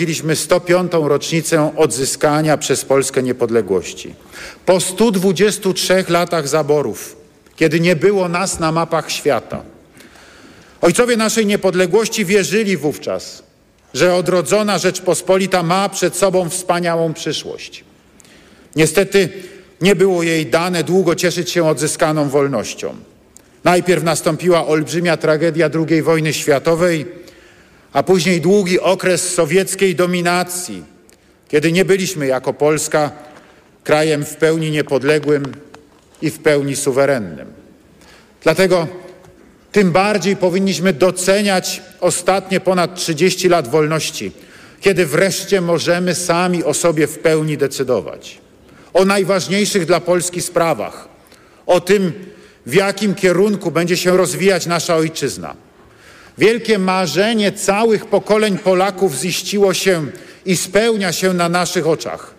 Mieliśmy 0.00 0.36
105. 0.36 0.92
rocznicę 0.92 1.72
odzyskania 1.76 2.56
przez 2.56 2.84
Polskę 2.84 3.22
niepodległości. 3.22 4.14
Po 4.66 4.80
123 4.80 6.04
latach 6.08 6.48
zaborów, 6.48 7.16
kiedy 7.56 7.80
nie 7.80 7.96
było 7.96 8.28
nas 8.28 8.60
na 8.60 8.72
mapach 8.72 9.10
świata, 9.10 9.62
ojcowie 10.80 11.16
naszej 11.16 11.46
niepodległości 11.46 12.24
wierzyli 12.24 12.76
wówczas, 12.76 13.42
że 13.94 14.14
odrodzona 14.14 14.78
Rzeczpospolita 14.78 15.62
ma 15.62 15.88
przed 15.88 16.16
sobą 16.16 16.48
wspaniałą 16.48 17.14
przyszłość. 17.14 17.84
Niestety 18.76 19.28
nie 19.80 19.96
było 19.96 20.22
jej 20.22 20.46
dane 20.46 20.84
długo 20.84 21.14
cieszyć 21.14 21.50
się 21.50 21.64
odzyskaną 21.64 22.28
wolnością. 22.28 22.94
Najpierw 23.64 24.04
nastąpiła 24.04 24.66
olbrzymia 24.66 25.16
tragedia 25.16 25.70
II 25.88 26.02
wojny 26.02 26.32
światowej, 26.32 27.06
a 27.92 28.02
później 28.02 28.40
długi 28.40 28.80
okres 28.80 29.34
sowieckiej 29.34 29.94
dominacji, 29.94 30.84
kiedy 31.48 31.72
nie 31.72 31.84
byliśmy 31.84 32.26
jako 32.26 32.52
Polska 32.52 33.10
krajem 33.84 34.24
w 34.24 34.36
pełni 34.36 34.70
niepodległym 34.70 35.42
i 36.22 36.30
w 36.30 36.38
pełni 36.38 36.76
suwerennym. 36.76 37.48
Dlatego 38.42 38.86
tym 39.72 39.92
bardziej 39.92 40.36
powinniśmy 40.36 40.92
doceniać 40.92 41.82
ostatnie 42.00 42.60
ponad 42.60 42.94
30 42.94 43.48
lat 43.48 43.68
wolności, 43.68 44.32
kiedy 44.80 45.06
wreszcie 45.06 45.60
możemy 45.60 46.14
sami 46.14 46.64
o 46.64 46.74
sobie 46.74 47.06
w 47.06 47.18
pełni 47.18 47.56
decydować. 47.56 48.38
O 48.92 49.04
najważniejszych 49.04 49.86
dla 49.86 50.00
Polski 50.00 50.42
sprawach, 50.42 51.08
o 51.66 51.80
tym, 51.80 52.12
w 52.66 52.74
jakim 52.74 53.14
kierunku 53.14 53.70
będzie 53.70 53.96
się 53.96 54.16
rozwijać 54.16 54.66
nasza 54.66 54.96
ojczyzna. 54.96 55.54
Wielkie 56.40 56.78
marzenie 56.78 57.52
całych 57.52 58.06
pokoleń 58.06 58.58
Polaków 58.58 59.14
ziściło 59.14 59.74
się 59.74 60.06
i 60.46 60.56
spełnia 60.56 61.12
się 61.12 61.32
na 61.32 61.48
naszych 61.48 61.86
oczach. 61.86 62.34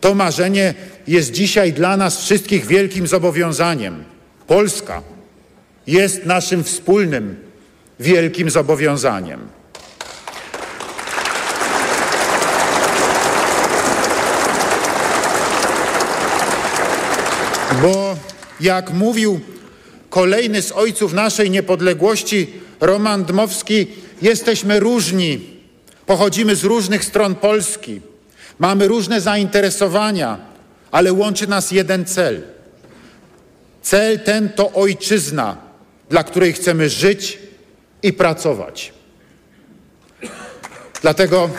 To 0.00 0.14
marzenie 0.14 0.74
jest 1.06 1.32
dzisiaj 1.32 1.72
dla 1.72 1.96
nas 1.96 2.20
wszystkich 2.20 2.66
wielkim 2.66 3.06
zobowiązaniem. 3.06 4.04
Polska 4.46 5.02
jest 5.86 6.26
naszym 6.26 6.64
wspólnym 6.64 7.36
wielkim 8.00 8.50
zobowiązaniem. 8.50 9.40
Bo 17.82 18.16
jak 18.60 18.90
mówił 18.90 19.40
kolejny 20.14 20.62
z 20.62 20.72
ojców 20.72 21.12
naszej 21.12 21.50
niepodległości, 21.50 22.46
Roman 22.80 23.24
Dmowski, 23.24 23.86
jesteśmy 24.22 24.80
różni, 24.80 25.40
pochodzimy 26.06 26.56
z 26.56 26.64
różnych 26.64 27.04
stron 27.04 27.34
Polski, 27.34 28.00
mamy 28.58 28.88
różne 28.88 29.20
zainteresowania, 29.20 30.38
ale 30.90 31.12
łączy 31.12 31.46
nas 31.46 31.70
jeden 31.70 32.04
cel. 32.04 32.42
Cel 33.82 34.20
ten 34.20 34.48
to 34.48 34.72
ojczyzna, 34.72 35.56
dla 36.10 36.24
której 36.24 36.52
chcemy 36.52 36.88
żyć 36.88 37.38
i 38.02 38.12
pracować. 38.12 38.92
Dlatego 41.02 41.50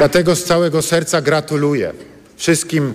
Dlatego 0.00 0.36
z 0.36 0.44
całego 0.44 0.82
serca 0.82 1.20
gratuluję 1.20 1.92
wszystkim 2.36 2.94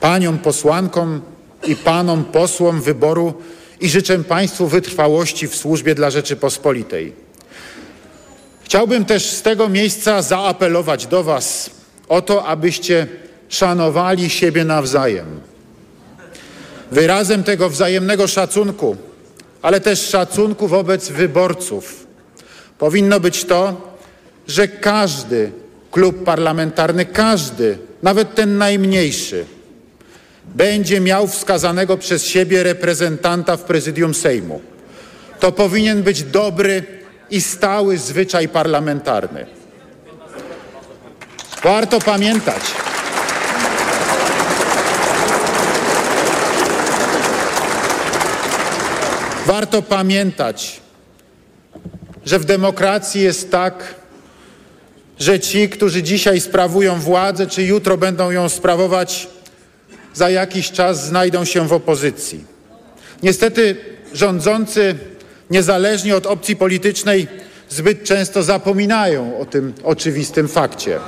paniom 0.00 0.38
posłankom 0.38 1.20
i 1.66 1.76
panom 1.76 2.24
posłom 2.24 2.80
wyboru 2.80 3.34
i 3.80 3.88
życzę 3.88 4.18
Państwu 4.18 4.66
wytrwałości 4.66 5.48
w 5.48 5.56
służbie 5.56 5.94
dla 5.94 6.10
Rzeczypospolitej. 6.10 7.12
Chciałbym 8.64 9.04
też 9.04 9.30
z 9.30 9.42
tego 9.42 9.68
miejsca 9.68 10.22
zaapelować 10.22 11.06
do 11.06 11.24
Was 11.24 11.70
o 12.08 12.22
to, 12.22 12.46
abyście 12.46 13.06
szanowali 13.48 14.30
siebie 14.30 14.64
nawzajem. 14.64 15.40
Wyrazem 16.90 17.44
tego 17.44 17.70
wzajemnego 17.70 18.26
szacunku, 18.26 18.96
ale 19.62 19.80
też 19.80 20.08
szacunku 20.08 20.68
wobec 20.68 21.08
wyborców 21.08 22.06
powinno 22.78 23.20
być 23.20 23.44
to, 23.44 23.92
że 24.48 24.68
każdy 24.68 25.52
klub 25.96 26.24
parlamentarny, 26.24 27.06
każdy, 27.06 27.78
nawet 28.02 28.34
ten 28.34 28.58
najmniejszy, 28.58 29.44
będzie 30.44 31.00
miał 31.00 31.26
wskazanego 31.26 31.96
przez 31.96 32.26
siebie 32.26 32.62
reprezentanta 32.62 33.56
w 33.56 33.62
prezydium 33.62 34.14
Sejmu. 34.14 34.60
To 35.40 35.52
powinien 35.52 36.02
być 36.02 36.22
dobry 36.22 36.84
i 37.30 37.40
stały 37.40 37.98
zwyczaj 37.98 38.48
parlamentarny. 38.48 39.46
Warto 41.62 42.00
pamiętać, 42.00 42.62
warto 49.46 49.82
pamiętać, 49.82 50.80
że 52.26 52.38
w 52.38 52.44
demokracji 52.44 53.22
jest 53.22 53.50
tak, 53.50 53.94
że 55.18 55.40
ci, 55.40 55.68
którzy 55.68 56.02
dzisiaj 56.02 56.40
sprawują 56.40 57.00
władzę, 57.00 57.46
czy 57.46 57.62
jutro 57.62 57.96
będą 57.96 58.30
ją 58.30 58.48
sprawować, 58.48 59.28
za 60.14 60.30
jakiś 60.30 60.70
czas 60.70 61.06
znajdą 61.06 61.44
się 61.44 61.68
w 61.68 61.72
opozycji. 61.72 62.44
Niestety 63.22 63.76
rządzący, 64.12 64.94
niezależnie 65.50 66.16
od 66.16 66.26
opcji 66.26 66.56
politycznej, 66.56 67.28
zbyt 67.68 68.04
często 68.04 68.42
zapominają 68.42 69.38
o 69.38 69.44
tym 69.44 69.72
oczywistym 69.84 70.48
fakcie. 70.48 71.00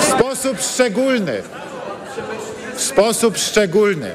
W 0.00 0.31
sposób 0.42 0.60
szczególny, 0.60 1.42
w 2.76 2.80
sposób 2.80 3.38
szczególny 3.38 4.14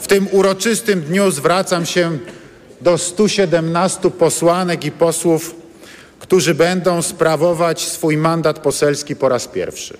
w 0.00 0.06
tym 0.06 0.28
uroczystym 0.32 1.00
dniu 1.00 1.30
zwracam 1.30 1.86
się 1.86 2.18
do 2.80 2.98
117 2.98 4.10
posłanek 4.10 4.84
i 4.84 4.90
posłów, 4.90 5.54
którzy 6.18 6.54
będą 6.54 7.02
sprawować 7.02 7.88
swój 7.88 8.16
mandat 8.16 8.58
poselski 8.58 9.16
po 9.16 9.28
raz 9.28 9.48
pierwszy. 9.48 9.96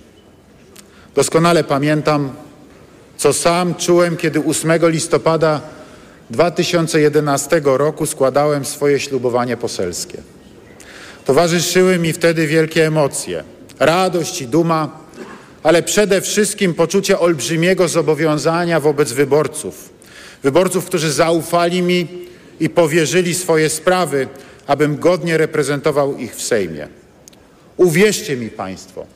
Doskonale 1.14 1.64
pamiętam, 1.64 2.32
co 3.16 3.32
sam 3.32 3.74
czułem, 3.74 4.16
kiedy 4.16 4.40
8 4.40 4.72
listopada 4.82 5.60
2011 6.30 7.60
roku 7.64 8.06
składałem 8.06 8.64
swoje 8.64 9.00
ślubowanie 9.00 9.56
poselskie. 9.56 10.18
Towarzyszyły 11.24 11.98
mi 11.98 12.12
wtedy 12.12 12.46
wielkie 12.46 12.86
emocje, 12.86 13.56
radość 13.78 14.42
i 14.42 14.47
duma, 14.47 14.98
ale 15.62 15.82
przede 15.82 16.20
wszystkim 16.20 16.75
poczucie 16.75 17.19
olbrzymiego 17.19 17.88
zobowiązania 17.88 18.81
wobec 18.81 19.12
wyborców. 19.12 19.88
Wyborców, 20.42 20.87
którzy 20.87 21.12
zaufali 21.12 21.82
mi 21.82 22.09
i 22.60 22.70
powierzyli 22.70 23.34
swoje 23.34 23.70
sprawy, 23.70 24.28
abym 24.66 24.97
godnie 24.97 25.38
reprezentował 25.38 26.19
ich 26.19 26.37
w 26.37 26.42
Sejmie. 26.42 26.88
Uwierzcie 27.76 28.37
mi 28.37 28.48
Państwo, 28.48 29.06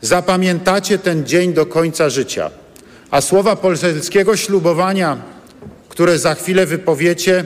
zapamiętacie 0.00 0.98
ten 0.98 1.26
dzień 1.26 1.52
do 1.52 1.66
końca 1.66 2.10
życia, 2.10 2.50
a 3.10 3.20
słowa 3.20 3.56
poselskiego 3.56 4.36
ślubowania, 4.36 5.16
które 5.88 6.18
za 6.18 6.34
chwilę 6.34 6.66
wypowiecie, 6.66 7.44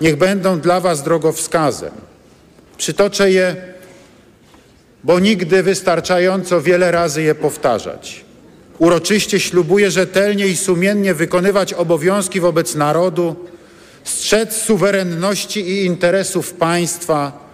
niech 0.00 0.16
będą 0.16 0.60
dla 0.60 0.80
Was 0.80 1.02
drogowskazem. 1.02 1.90
Przytoczę 2.76 3.30
je, 3.30 3.56
bo 5.04 5.20
nigdy 5.20 5.62
wystarczająco 5.62 6.60
wiele 6.60 6.90
razy 6.90 7.22
je 7.22 7.34
powtarzać. 7.34 8.24
Uroczyście 8.78 9.40
ślubuję 9.40 9.90
rzetelnie 9.90 10.46
i 10.46 10.56
sumiennie 10.56 11.14
wykonywać 11.14 11.72
obowiązki 11.74 12.40
wobec 12.40 12.74
narodu, 12.74 13.36
strzec 14.04 14.56
suwerenności 14.56 15.60
i 15.60 15.84
interesów 15.84 16.52
państwa, 16.52 17.48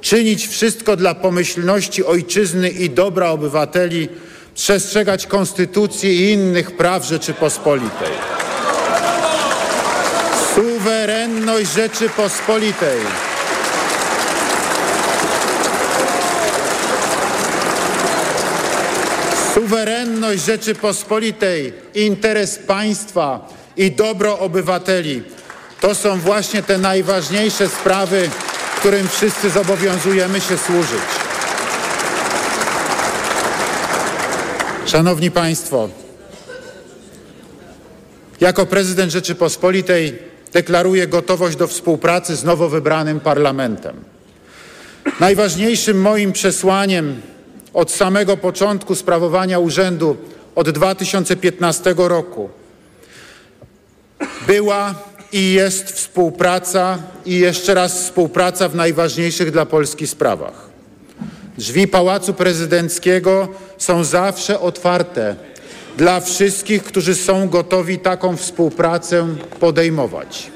czynić 0.00 0.46
wszystko 0.46 0.96
dla 0.96 1.14
pomyślności 1.14 2.04
ojczyzny 2.04 2.68
i 2.68 2.90
dobra 2.90 3.30
obywateli, 3.30 4.08
przestrzegać 4.54 5.26
konstytucji 5.26 6.10
i 6.10 6.30
innych 6.30 6.76
praw 6.76 7.04
Rzeczypospolitej. 7.04 8.12
Suwerenność 10.54 11.72
Rzeczypospolitej. 11.74 12.98
Suwerenność 19.56 20.44
Rzeczypospolitej, 20.44 21.72
interes 21.94 22.58
państwa 22.58 23.48
i 23.76 23.90
dobro 23.90 24.38
obywateli 24.38 25.22
to 25.80 25.94
są 25.94 26.18
właśnie 26.18 26.62
te 26.62 26.78
najważniejsze 26.78 27.68
sprawy, 27.68 28.30
którym 28.78 29.08
wszyscy 29.08 29.50
zobowiązujemy 29.50 30.40
się 30.40 30.58
służyć. 30.58 31.00
Szanowni 34.86 35.30
Państwo, 35.30 35.88
jako 38.40 38.66
prezydent 38.66 39.12
Rzeczypospolitej 39.12 40.18
deklaruję 40.52 41.06
gotowość 41.06 41.56
do 41.56 41.66
współpracy 41.66 42.36
z 42.36 42.44
nowo 42.44 42.68
wybranym 42.68 43.20
parlamentem. 43.20 44.04
Najważniejszym 45.20 46.00
moim 46.00 46.32
przesłaniem 46.32 47.20
od 47.76 47.90
samego 47.90 48.36
początku 48.36 48.94
sprawowania 48.94 49.58
urzędu 49.58 50.16
od 50.54 50.70
2015 50.70 51.94
roku 51.96 52.50
była 54.46 54.94
i 55.32 55.52
jest 55.52 55.90
współpraca 55.90 56.98
i 57.26 57.38
jeszcze 57.38 57.74
raz 57.74 58.02
współpraca 58.02 58.68
w 58.68 58.74
najważniejszych 58.74 59.50
dla 59.50 59.66
Polski 59.66 60.06
sprawach. 60.06 60.68
Drzwi 61.58 61.88
Pałacu 61.88 62.34
Prezydenckiego 62.34 63.48
są 63.78 64.04
zawsze 64.04 64.60
otwarte 64.60 65.36
dla 65.96 66.20
wszystkich, 66.20 66.84
którzy 66.84 67.14
są 67.14 67.48
gotowi 67.48 67.98
taką 67.98 68.36
współpracę 68.36 69.26
podejmować. 69.60 70.50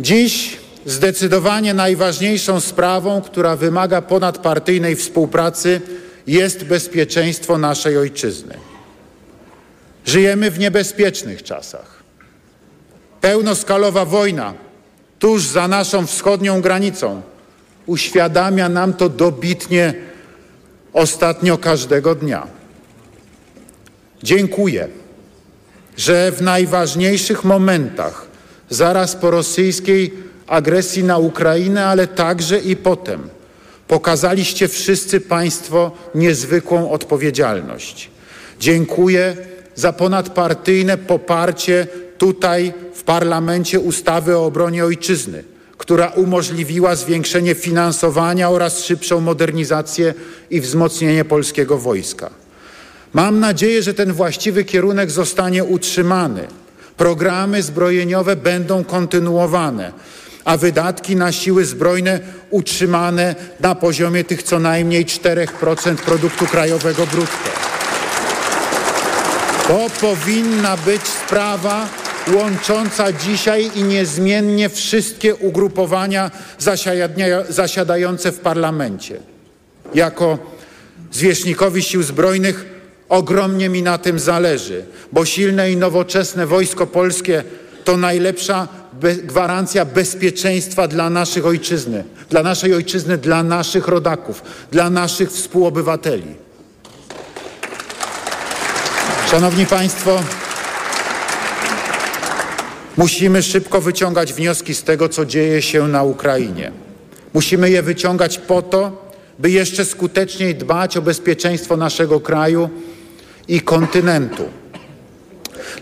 Dziś 0.00 0.56
zdecydowanie 0.86 1.74
najważniejszą 1.74 2.60
sprawą, 2.60 3.22
która 3.22 3.56
wymaga 3.56 4.02
ponadpartyjnej 4.02 4.96
współpracy 4.96 5.80
jest 6.26 6.64
bezpieczeństwo 6.64 7.58
naszej 7.58 7.98
ojczyzny. 7.98 8.54
Żyjemy 10.06 10.50
w 10.50 10.58
niebezpiecznych 10.58 11.42
czasach. 11.42 12.02
Pełnoskalowa 13.20 14.04
wojna 14.04 14.54
tuż 15.18 15.42
za 15.42 15.68
naszą 15.68 16.06
wschodnią 16.06 16.60
granicą 16.60 17.22
uświadamia 17.86 18.68
nam 18.68 18.94
to 18.94 19.08
dobitnie 19.08 19.94
ostatnio 20.92 21.58
każdego 21.58 22.14
dnia. 22.14 22.46
Dziękuję, 24.22 24.88
że 25.96 26.32
w 26.32 26.42
najważniejszych 26.42 27.44
momentach, 27.44 28.26
zaraz 28.70 29.16
po 29.16 29.30
rosyjskiej 29.30 30.29
agresji 30.50 31.04
na 31.04 31.18
Ukrainę, 31.18 31.86
ale 31.86 32.06
także 32.06 32.58
i 32.58 32.76
potem, 32.76 33.28
pokazaliście 33.88 34.68
wszyscy 34.68 35.20
Państwo 35.20 35.90
niezwykłą 36.14 36.90
odpowiedzialność. 36.90 38.10
Dziękuję 38.60 39.36
za 39.74 39.92
ponadpartyjne 39.92 40.98
poparcie 40.98 41.86
tutaj 42.18 42.72
w 42.94 43.02
parlamencie 43.02 43.80
ustawy 43.80 44.36
o 44.36 44.44
obronie 44.44 44.84
ojczyzny, 44.84 45.44
która 45.78 46.06
umożliwiła 46.06 46.96
zwiększenie 46.96 47.54
finansowania 47.54 48.50
oraz 48.50 48.84
szybszą 48.84 49.20
modernizację 49.20 50.14
i 50.50 50.60
wzmocnienie 50.60 51.24
polskiego 51.24 51.78
wojska. 51.78 52.30
Mam 53.12 53.40
nadzieję, 53.40 53.82
że 53.82 53.94
ten 53.94 54.12
właściwy 54.12 54.64
kierunek 54.64 55.10
zostanie 55.10 55.64
utrzymany. 55.64 56.46
Programy 56.96 57.62
zbrojeniowe 57.62 58.36
będą 58.36 58.84
kontynuowane, 58.84 59.92
a 60.44 60.56
wydatki 60.56 61.16
na 61.16 61.32
siły 61.32 61.64
zbrojne 61.64 62.20
utrzymane 62.50 63.34
na 63.60 63.74
poziomie 63.74 64.24
tych 64.24 64.42
co 64.42 64.58
najmniej 64.58 65.06
4% 65.06 65.96
produktu 65.96 66.46
krajowego 66.46 67.06
brutto. 67.06 67.50
To 69.68 69.86
powinna 70.00 70.76
być 70.76 71.02
sprawa 71.02 71.88
łącząca 72.34 73.12
dzisiaj 73.12 73.70
i 73.74 73.82
niezmiennie 73.82 74.68
wszystkie 74.68 75.34
ugrupowania 75.34 76.30
zasiadające 77.48 78.32
w 78.32 78.40
parlamencie. 78.40 79.20
Jako 79.94 80.38
zwierzchnikowi 81.12 81.82
sił 81.82 82.02
zbrojnych 82.02 82.64
ogromnie 83.08 83.68
mi 83.68 83.82
na 83.82 83.98
tym 83.98 84.18
zależy, 84.18 84.84
bo 85.12 85.24
silne 85.24 85.72
i 85.72 85.76
nowoczesne 85.76 86.46
Wojsko 86.46 86.86
Polskie 86.86 87.44
to 87.90 87.96
najlepsza 87.96 88.68
be 88.92 89.14
gwarancja 89.14 89.84
bezpieczeństwa 89.84 90.88
dla 90.88 91.10
naszych 91.10 91.46
ojczyzny, 91.46 92.04
dla 92.28 92.42
naszej 92.42 92.74
ojczyzny, 92.74 93.18
dla 93.18 93.42
naszych 93.42 93.88
rodaków, 93.88 94.42
dla 94.70 94.90
naszych 94.90 95.30
współobywateli. 95.30 96.34
Szanowni 99.30 99.66
Państwo, 99.66 100.22
musimy 102.96 103.42
szybko 103.42 103.80
wyciągać 103.80 104.32
wnioski 104.32 104.74
z 104.74 104.82
tego, 104.82 105.08
co 105.08 105.26
dzieje 105.26 105.62
się 105.62 105.88
na 105.88 106.02
Ukrainie. 106.02 106.72
Musimy 107.34 107.70
je 107.70 107.82
wyciągać 107.82 108.38
po 108.38 108.62
to, 108.62 109.12
by 109.38 109.50
jeszcze 109.50 109.84
skuteczniej 109.84 110.54
dbać 110.54 110.96
o 110.96 111.02
bezpieczeństwo 111.02 111.76
naszego 111.76 112.20
kraju 112.20 112.70
i 113.48 113.60
kontynentu. 113.60 114.59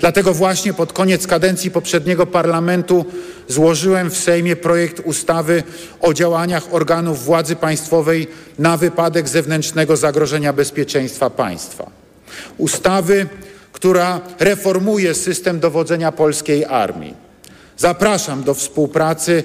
Dlatego 0.01 0.35
właśnie 0.35 0.73
pod 0.75 0.93
koniec 0.93 1.27
kadencji 1.27 1.71
poprzedniego 1.71 2.27
parlamentu 2.27 3.05
złożyłem 3.49 4.11
w 4.11 4.17
Sejmie 4.17 4.57
projekt 4.57 5.01
ustawy 5.05 5.63
o 6.01 6.15
działaniach 6.15 6.75
organów 6.75 7.25
władzy 7.25 7.57
państwowej 7.57 8.27
na 8.59 8.77
wypadek 8.77 9.29
zewnętrznego 9.29 9.97
zagrożenia 9.97 10.53
bezpieczeństwa 10.53 11.31
państwa. 11.31 11.91
Ustawy, 12.59 13.27
która 13.73 14.21
reformuje 14.39 15.15
system 15.15 15.61
dowodzenia 15.61 16.13
polskiej 16.13 16.65
armii. 16.65 17.15
Zapraszam 17.77 18.43
do 18.43 18.55
współpracy 18.55 19.45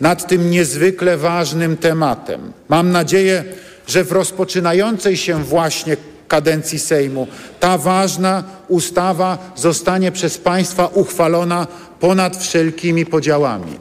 nad 0.00 0.28
tym 0.28 0.50
niezwykle 0.50 1.16
ważnym 1.16 1.76
tematem. 1.76 2.52
Mam 2.68 2.92
nadzieję, 2.92 3.44
że 3.86 4.04
w 4.04 4.12
rozpoczynającej 4.12 5.16
się 5.16 5.44
właśnie 5.44 5.96
kadencji 6.28 6.78
Sejmu 6.78 7.26
ta 7.60 7.78
ważna 7.78 8.44
ustawa 8.68 9.52
zostanie 9.56 10.12
przez 10.12 10.38
Państwa 10.38 10.86
uchwalona 10.86 11.66
ponad 12.00 12.36
wszelkimi 12.36 13.06
podziałami. 13.06 13.78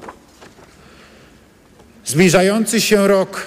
Zbliżający 2.05 2.81
się 2.81 3.07
rok 3.07 3.41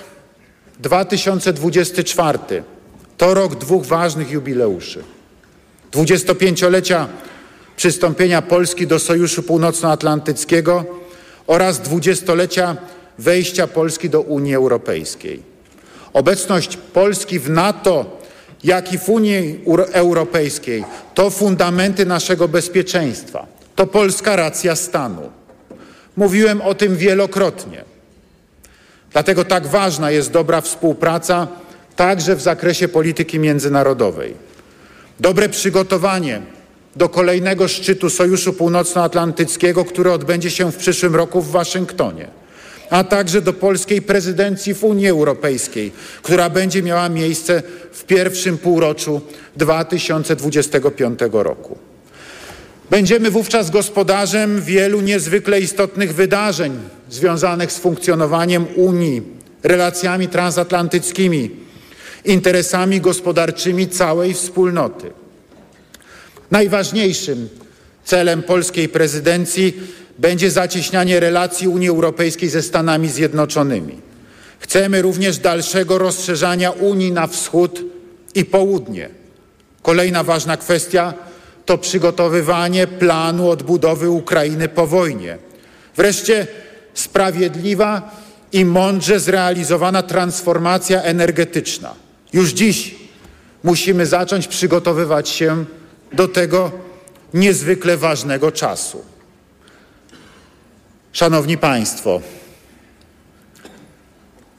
2024 0.78 2.38
to 3.16 3.34
rok 3.34 3.54
dwóch 3.54 3.86
ważnych 3.86 4.30
jubileuszy. 4.30 5.04
25-lecia 5.92 7.08
przystąpienia 7.76 8.42
Polski 8.42 8.86
do 8.86 8.98
Sojuszu 8.98 9.42
Północnoatlantyckiego 9.42 10.84
oraz 11.46 11.80
20-lecia 11.80 12.76
wejścia 13.18 13.66
Polski 13.66 14.10
do 14.10 14.20
Unii 14.20 14.54
Europejskiej. 14.54 15.42
Obecność 16.12 16.76
Polski 16.76 17.38
w 17.38 17.50
NATO, 17.50 18.15
jak 18.64 18.92
i 18.92 18.98
w 18.98 19.08
Unii 19.08 19.60
Europejskiej 19.92 20.84
to 21.14 21.30
fundamenty 21.30 22.06
naszego 22.06 22.48
bezpieczeństwa. 22.48 23.46
To 23.76 23.86
polska 23.86 24.36
racja 24.36 24.76
stanu. 24.76 25.30
Mówiłem 26.16 26.60
o 26.60 26.74
tym 26.74 26.96
wielokrotnie. 26.96 27.84
Dlatego 29.12 29.44
tak 29.44 29.66
ważna 29.66 30.10
jest 30.10 30.30
dobra 30.30 30.60
współpraca 30.60 31.48
także 31.96 32.36
w 32.36 32.42
zakresie 32.42 32.88
polityki 32.88 33.38
międzynarodowej. 33.38 34.34
Dobre 35.20 35.48
przygotowanie 35.48 36.42
do 36.96 37.08
kolejnego 37.08 37.68
szczytu 37.68 38.10
Sojuszu 38.10 38.52
Północnoatlantyckiego, 38.52 39.84
który 39.84 40.12
odbędzie 40.12 40.50
się 40.50 40.72
w 40.72 40.76
przyszłym 40.76 41.16
roku 41.16 41.42
w 41.42 41.50
Waszyngtonie, 41.50 42.28
a 42.90 43.04
także 43.04 43.40
do 43.42 43.52
polskiej 43.52 44.02
prezydencji 44.02 44.74
w 44.74 44.84
Unii 44.84 45.08
Europejskiej, 45.08 45.92
która 46.22 46.50
będzie 46.50 46.82
miała 46.82 47.08
miejsce 47.08 47.62
w 47.92 48.04
pierwszym 48.04 48.58
półroczu 48.58 49.20
2025 49.56 51.18
roku. 51.32 51.78
Będziemy 52.90 53.30
wówczas 53.30 53.70
gospodarzem 53.70 54.62
wielu 54.62 55.00
niezwykle 55.00 55.60
istotnych 55.60 56.14
wydarzeń 56.14 56.72
związanych 57.10 57.72
z 57.72 57.78
funkcjonowaniem 57.78 58.66
Unii, 58.76 59.22
relacjami 59.62 60.28
transatlantyckimi, 60.28 61.50
interesami 62.24 63.00
gospodarczymi 63.00 63.88
całej 63.88 64.34
wspólnoty. 64.34 65.10
Najważniejszym 66.50 67.48
celem 68.04 68.42
polskiej 68.42 68.88
prezydencji 68.88 69.74
będzie 70.18 70.50
zacieśnianie 70.50 71.20
relacji 71.20 71.68
Unii 71.68 71.88
Europejskiej 71.88 72.48
ze 72.48 72.62
Stanami 72.62 73.08
Zjednoczonymi. 73.08 74.00
Chcemy 74.58 75.02
również 75.02 75.38
dalszego 75.38 75.98
rozszerzania 75.98 76.70
Unii 76.70 77.12
na 77.12 77.26
wschód 77.26 77.80
i 78.34 78.44
południe. 78.44 79.08
Kolejna 79.82 80.22
ważna 80.22 80.56
kwestia 80.56 81.14
to 81.66 81.78
przygotowywanie 81.78 82.86
planu 82.86 83.50
odbudowy 83.50 84.10
Ukrainy 84.10 84.68
po 84.68 84.86
wojnie. 84.86 85.38
Wreszcie 85.96 86.46
sprawiedliwa 86.94 88.16
i 88.52 88.64
mądrze 88.64 89.20
zrealizowana 89.20 90.02
transformacja 90.02 91.02
energetyczna. 91.02 91.94
Już 92.32 92.50
dziś 92.50 92.94
musimy 93.64 94.06
zacząć 94.06 94.48
przygotowywać 94.48 95.28
się 95.28 95.64
do 96.12 96.28
tego 96.28 96.70
niezwykle 97.34 97.96
ważnego 97.96 98.52
czasu. 98.52 99.15
Szanowni 101.16 101.58
Państwo, 101.58 102.20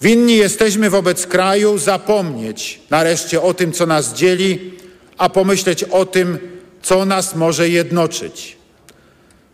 winni 0.02 0.38
jesteśmy 0.38 0.90
wobec 0.90 1.28
kraju 1.28 1.78
zapomnieć 1.78 2.82
nareszcie 2.90 3.42
o 3.42 3.54
tym, 3.54 3.72
co 3.72 3.86
nas 3.86 4.14
dzieli, 4.14 4.74
a 5.18 5.30
pomyśleć 5.30 5.84
o 5.84 6.06
tym, 6.06 6.38
co 6.82 7.06
nas 7.06 7.36
może 7.36 7.70
jednoczyć. 7.70 8.58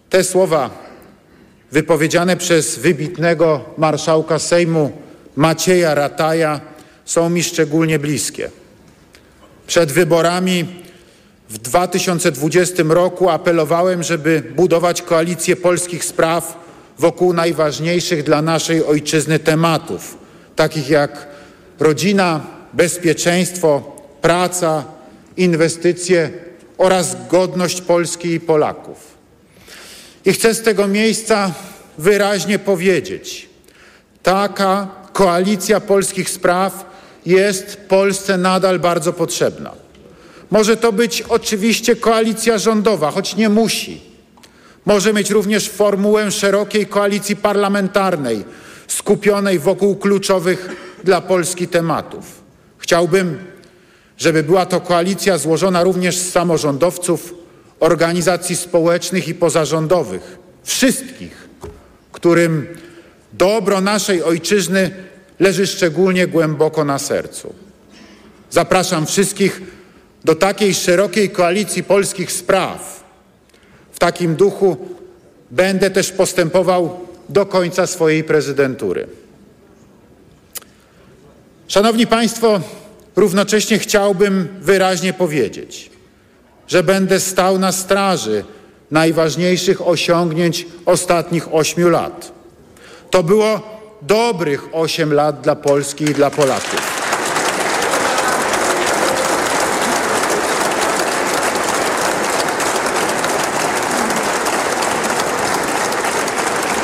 Te 0.09 0.23
słowa 0.23 0.69
wypowiedziane 1.71 2.37
przez 2.37 2.79
wybitnego 2.79 3.65
marszałka 3.77 4.39
Sejmu 4.39 4.91
Macieja 5.35 5.95
Rataja 5.95 6.61
są 7.05 7.29
mi 7.29 7.43
szczególnie 7.43 7.99
bliskie. 7.99 8.49
Przed 9.67 9.91
wyborami 9.91 10.65
w 11.49 11.57
2020 11.57 12.83
roku 12.87 13.29
apelowałem, 13.29 14.03
żeby 14.03 14.43
budować 14.55 15.01
koalicję 15.01 15.55
polskich 15.55 16.05
spraw 16.05 16.62
wokół 16.99 17.33
najważniejszych 17.33 18.23
dla 18.23 18.41
naszej 18.41 18.85
ojczyzny 18.85 19.39
tematów, 19.39 20.17
takich 20.55 20.89
jak 20.89 21.27
rodzina, 21.79 22.41
bezpieczeństwo, 22.73 23.95
praca, 24.21 24.83
inwestycje 25.37 26.29
oraz 26.77 27.27
godność 27.29 27.81
Polski 27.81 28.33
i 28.33 28.39
Polaków. 28.39 29.13
I 30.25 30.33
chcę 30.33 30.53
z 30.53 30.61
tego 30.61 30.87
miejsca 30.87 31.51
wyraźnie 31.97 32.59
powiedzieć, 32.59 33.49
taka 34.23 34.87
koalicja 35.13 35.79
polskich 35.79 36.29
spraw 36.29 36.85
jest 37.25 37.77
Polsce 37.77 38.37
nadal 38.37 38.79
bardzo 38.79 39.13
potrzebna. 39.13 39.71
Może 40.51 40.77
to 40.77 40.91
być 40.91 41.21
oczywiście 41.21 41.95
koalicja 41.95 42.57
rządowa, 42.57 43.11
choć 43.11 43.35
nie 43.35 43.49
musi. 43.49 44.12
Może 44.85 45.13
mieć 45.13 45.29
również 45.29 45.69
formułę 45.69 46.31
szerokiej 46.31 46.85
koalicji 46.85 47.35
parlamentarnej, 47.35 48.45
skupionej 48.87 49.59
wokół 49.59 49.95
kluczowych 49.95 50.69
dla 51.03 51.21
Polski 51.21 51.67
tematów. 51.67 52.25
Chciałbym, 52.77 53.37
żeby 54.17 54.43
była 54.43 54.65
to 54.65 54.81
koalicja 54.81 55.37
złożona 55.37 55.83
również 55.83 56.17
z 56.17 56.31
samorządowców, 56.31 57.33
organizacji 57.79 58.55
społecznych 58.55 59.27
i 59.27 59.33
pozarządowych, 59.33 60.37
wszystkich, 60.63 61.49
którym 62.11 62.67
dobro 63.33 63.81
naszej 63.81 64.23
ojczyzny 64.23 64.91
leży 65.39 65.67
szczególnie 65.67 66.27
głęboko 66.27 66.85
na 66.85 66.99
sercu. 66.99 67.53
Zapraszam 68.49 69.05
wszystkich 69.05 69.61
do 70.23 70.35
takiej 70.35 70.73
szerokiej 70.73 71.29
koalicji 71.29 71.83
polskich 71.83 72.31
spraw. 72.31 72.92
Takim 74.03 74.35
duchu 74.35 74.77
będę 75.51 75.89
też 75.89 76.11
postępował 76.11 76.99
do 77.29 77.45
końca 77.45 77.87
swojej 77.87 78.23
prezydentury. 78.23 79.07
Szanowni 81.67 82.07
Państwo, 82.07 82.61
równocześnie 83.15 83.79
chciałbym 83.79 84.47
wyraźnie 84.61 85.13
powiedzieć, 85.13 85.89
że 86.67 86.83
będę 86.83 87.19
stał 87.19 87.59
na 87.59 87.71
straży 87.71 88.43
najważniejszych 88.91 89.87
osiągnięć 89.87 90.67
ostatnich 90.85 91.53
ośmiu 91.53 91.89
lat. 91.89 92.31
To 93.09 93.23
było 93.23 93.79
dobrych 94.01 94.75
osiem 94.75 95.13
lat 95.13 95.41
dla 95.41 95.55
Polski 95.55 96.03
i 96.03 96.13
dla 96.13 96.29
Polaków. 96.31 97.02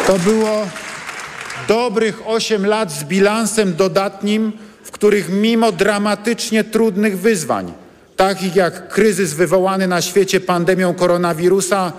To 0.10 0.20
było 0.20 0.68
dobrych 1.68 2.28
osiem 2.28 2.66
lat 2.66 2.92
z 2.92 3.04
bilansem 3.04 3.76
dodatnim, 3.76 4.52
w 4.84 4.92
których 4.92 5.30
mimo 5.30 5.72
dramatycznie 5.72 6.64
trudnych 6.64 7.20
wyzwań, 7.20 7.74
takich 8.16 8.56
jak 8.56 8.88
kryzys 8.88 9.34
wywołany 9.34 9.88
na 9.88 10.02
świecie 10.02 10.40
pandemią 10.40 10.94
koronawirusa 10.94 11.94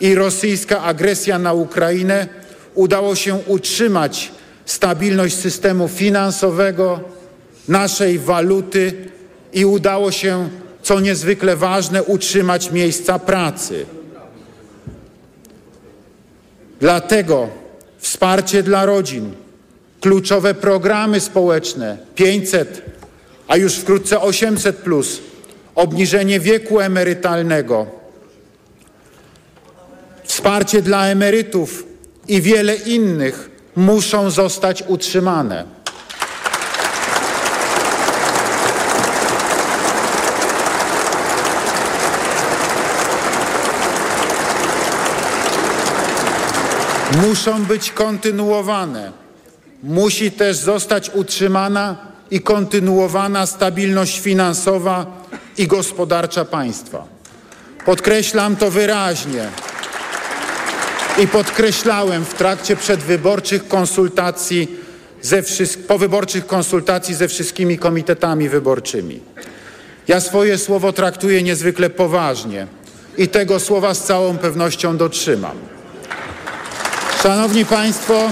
i 0.00 0.14
rosyjska 0.14 0.82
agresja 0.82 1.38
na 1.38 1.52
Ukrainę, 1.52 2.26
udało 2.74 3.14
się 3.14 3.34
utrzymać 3.46 4.32
stabilność 4.64 5.36
systemu 5.36 5.88
finansowego, 5.88 7.00
naszej 7.68 8.18
waluty 8.18 8.92
i 9.52 9.64
udało 9.64 10.10
się, 10.12 10.48
co 10.82 11.00
niezwykle 11.00 11.56
ważne, 11.56 12.02
utrzymać 12.02 12.70
miejsca 12.70 13.18
pracy. 13.18 13.97
Dlatego 16.80 17.48
wsparcie 17.98 18.62
dla 18.62 18.86
rodzin, 18.86 19.34
kluczowe 20.00 20.54
programy 20.54 21.20
społeczne 21.20 21.98
500, 22.14 22.82
a 23.48 23.56
już 23.56 23.74
wkrótce 23.74 24.20
800, 24.20 24.76
plus, 24.76 25.20
obniżenie 25.74 26.40
wieku 26.40 26.80
emerytalnego, 26.80 27.86
wsparcie 30.24 30.82
dla 30.82 31.06
emerytów 31.06 31.86
i 32.28 32.42
wiele 32.42 32.74
innych 32.74 33.50
muszą 33.76 34.30
zostać 34.30 34.84
utrzymane. 34.86 35.77
Muszą 47.16 47.64
być 47.64 47.92
kontynuowane. 47.92 49.12
Musi 49.82 50.30
też 50.30 50.56
zostać 50.56 51.10
utrzymana 51.14 51.96
i 52.30 52.40
kontynuowana 52.40 53.46
stabilność 53.46 54.20
finansowa 54.20 55.06
i 55.58 55.66
gospodarcza 55.66 56.44
państwa. 56.44 57.04
Podkreślam 57.84 58.56
to 58.56 58.70
wyraźnie 58.70 59.48
i 61.22 61.26
podkreślałem 61.26 62.24
w 62.24 62.34
trakcie 62.34 62.76
przedwyborczych 62.76 63.68
konsultacji 63.68 64.76
ze 65.22 65.42
powyborczych 65.88 66.46
konsultacji 66.46 67.14
ze 67.14 67.28
wszystkimi 67.28 67.78
komitetami 67.78 68.48
wyborczymi. 68.48 69.20
Ja 70.08 70.20
swoje 70.20 70.58
słowo 70.58 70.92
traktuję 70.92 71.42
niezwykle 71.42 71.90
poważnie 71.90 72.66
i 73.18 73.28
tego 73.28 73.60
słowa 73.60 73.94
z 73.94 74.04
całą 74.04 74.38
pewnością 74.38 74.96
dotrzymam. 74.96 75.77
Szanowni 77.22 77.64
Państwo, 77.64 78.30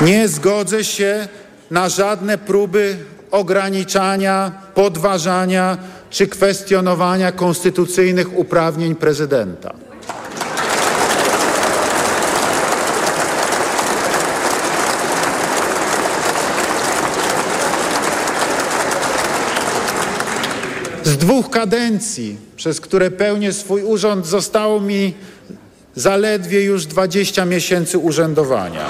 nie 0.00 0.28
zgodzę 0.28 0.84
się 0.84 1.28
na 1.70 1.88
żadne 1.88 2.38
próby 2.38 2.96
ograniczania, 3.30 4.52
podważania 4.74 5.76
czy 6.10 6.26
kwestionowania 6.26 7.32
konstytucyjnych 7.32 8.38
uprawnień 8.38 8.94
prezydenta. 8.94 9.87
Z 21.08 21.16
dwóch 21.16 21.50
kadencji, 21.50 22.36
przez 22.56 22.80
które 22.80 23.10
pełnię 23.10 23.52
swój 23.52 23.82
urząd, 23.82 24.26
zostało 24.26 24.80
mi 24.80 25.14
zaledwie 25.94 26.64
już 26.64 26.86
20 26.86 27.44
miesięcy 27.44 27.98
urzędowania. 27.98 28.86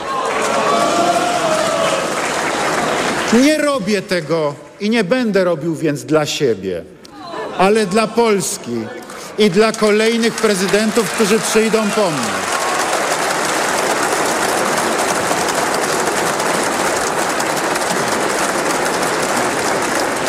Nie 3.43 3.59
robię 3.59 4.03
tego 4.03 4.55
i 4.81 4.91
nie 4.91 5.05
będę 5.05 5.45
robił 5.45 5.75
więc 5.75 6.05
dla 6.05 6.27
siebie, 6.27 6.85
ale 7.59 7.87
dla 7.87 8.07
Polski 8.07 8.77
i 9.39 9.51
dla 9.51 9.73
kolejnych 9.73 10.35
prezydentów, 10.35 11.11
którzy 11.11 11.39
przyjdą 11.39 11.79
po 11.79 12.11
mnie. 12.11 12.58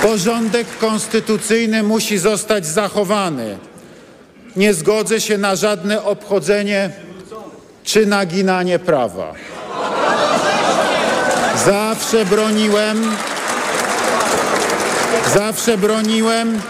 Porządek 0.01 0.68
konstytucyjny 0.77 1.84
musi 1.84 2.18
zostać 2.18 2.65
zachowany. 2.65 3.58
Nie 4.56 4.74
zgodzę 4.74 5.22
się 5.22 5.38
na 5.38 5.56
żadne 5.56 6.03
obchodzenie 6.03 6.89
czy 7.84 8.06
naginanie 8.06 8.79
prawa. 8.79 9.34
Zawsze 11.65 12.25
broniłem, 12.25 13.12
zawsze 15.34 15.77
broniłem 15.77 16.62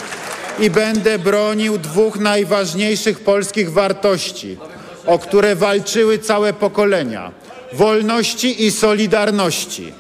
i 0.60 0.70
będę 0.70 1.20
bronił 1.20 1.78
dwóch 1.78 2.20
najważniejszych 2.20 3.20
polskich 3.20 3.72
wartości, 3.74 4.58
o 5.06 5.20
które 5.20 5.56
walczyły 5.56 6.20
całe 6.20 6.54
pokolenia 6.54 7.32
wolności 7.74 8.66
i 8.66 8.72
solidarności. 8.72 9.94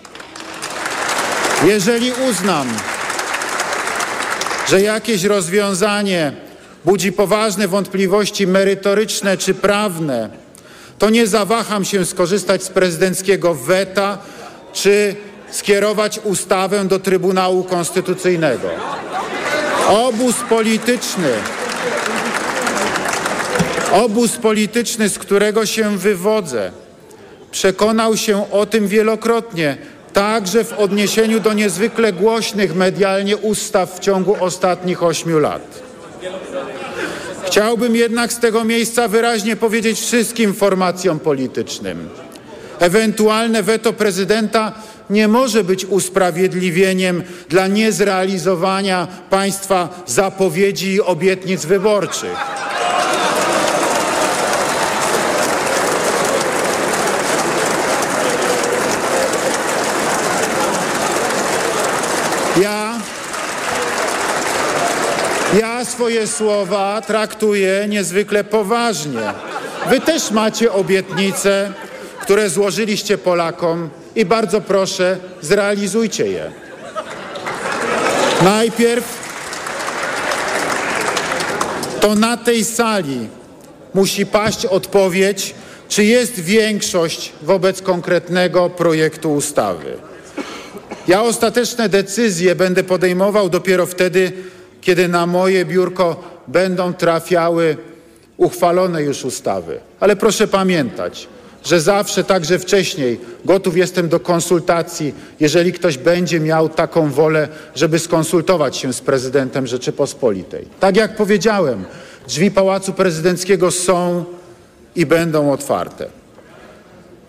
Jeżeli 1.66 2.12
uznam, 2.30 2.68
że 4.70 4.82
jakieś 4.82 5.24
rozwiązanie 5.24 6.32
budzi 6.86 7.12
poważne 7.12 7.68
wątpliwości 7.68 8.48
merytoryczne 8.48 9.38
czy 9.38 9.54
prawne, 9.54 10.30
to 11.00 11.10
nie 11.10 11.28
zawaham 11.28 11.86
się 11.86 12.06
skorzystać 12.06 12.64
z 12.64 12.70
prezydenckiego 12.70 13.56
weta 13.56 14.18
czy 14.74 15.16
skierować 15.52 16.20
ustawę 16.24 16.86
do 16.86 17.00
Trybunału 17.00 17.64
Konstytucyjnego. 17.64 18.70
Obóz 19.88 20.36
polityczny, 20.50 21.30
obóz 23.92 24.38
polityczny, 24.38 25.10
z 25.10 25.20
którego 25.20 25.66
się 25.66 25.98
wywodzę, 25.98 26.72
przekonał 27.52 28.18
się 28.18 28.52
o 28.52 28.66
tym 28.66 28.88
wielokrotnie, 28.88 29.78
także 30.20 30.64
w 30.64 30.74
odniesieniu 30.74 31.40
do 31.40 31.54
niezwykle 31.54 32.14
głośnych 32.14 32.76
medialnie 32.76 33.38
ustaw 33.38 33.96
w 33.96 34.00
ciągu 34.00 34.36
ostatnich 34.40 35.04
ośmiu 35.04 35.40
lat. 35.40 35.82
Chciałbym 37.46 37.96
jednak 37.96 38.34
z 38.34 38.40
tego 38.40 38.64
miejsca 38.64 39.08
wyraźnie 39.08 39.56
powiedzieć 39.56 40.00
wszystkim 40.00 40.54
formacjom 40.54 41.20
politycznym. 41.20 42.10
Ewentualne 42.80 43.64
weto 43.64 43.94
prezydenta 43.94 44.72
nie 45.10 45.28
może 45.28 45.64
być 45.64 45.86
usprawiedliwieniem 45.86 47.24
dla 47.50 47.68
niezrealizowania 47.68 49.08
państwa 49.30 50.04
zapowiedzi 50.08 50.94
i 50.94 51.02
obietnic 51.02 51.66
wyborczych. 51.66 52.38
Ja, 62.62 63.00
ja 65.60 65.86
swoje 66.00 66.28
słowa 66.28 67.02
traktuję 67.02 67.86
niezwykle 67.90 68.44
poważnie. 68.44 69.20
Wy 69.90 70.00
też 70.00 70.32
macie 70.32 70.72
obietnice, 70.72 71.74
które 72.22 72.50
złożyliście 72.50 73.18
Polakom 73.18 73.90
i 74.16 74.26
bardzo 74.26 74.62
proszę, 74.62 75.18
zrealizujcie 75.42 76.28
je. 76.28 76.52
Najpierw 78.44 79.06
to 82.02 82.16
na 82.16 82.38
tej 82.38 82.66
sali 82.66 83.28
musi 83.94 84.26
paść 84.26 84.66
odpowiedź, 84.66 85.56
czy 85.90 86.04
jest 86.04 86.40
większość 86.40 87.32
wobec 87.42 87.82
konkretnego 87.82 88.70
projektu 88.70 89.34
ustawy. 89.34 89.98
Ja 91.08 91.22
ostateczne 91.24 91.90
decyzje 91.90 92.56
będę 92.56 92.84
podejmował 92.84 93.50
dopiero 93.50 93.86
wtedy, 93.86 94.32
kiedy 94.82 95.08
na 95.08 95.26
moje 95.26 95.66
biurko 95.66 96.24
będą 96.48 96.94
trafiały 96.94 97.78
uchwalone 98.38 99.04
już 99.04 99.26
ustawy. 99.26 99.80
Ale 100.00 100.16
proszę 100.16 100.48
pamiętać, 100.48 101.28
że 101.66 101.82
zawsze, 101.82 102.24
także 102.24 102.60
wcześniej, 102.60 103.20
gotów 103.46 103.78
jestem 103.78 104.10
do 104.10 104.20
konsultacji, 104.20 105.14
jeżeli 105.40 105.74
ktoś 105.74 105.98
będzie 105.98 106.40
miał 106.40 106.70
taką 106.70 107.12
wolę, 107.12 107.48
żeby 107.76 108.00
skonsultować 108.00 108.78
się 108.78 108.94
z 108.94 109.02
prezydentem 109.02 109.68
Rzeczypospolitej. 109.68 110.68
Tak 110.80 110.98
jak 110.98 111.16
powiedziałem, 111.16 111.86
drzwi 112.28 112.52
Pałacu 112.52 112.94
Prezydenckiego 112.94 113.72
są 113.72 114.26
i 114.96 115.06
będą 115.06 115.52
otwarte. 115.52 116.06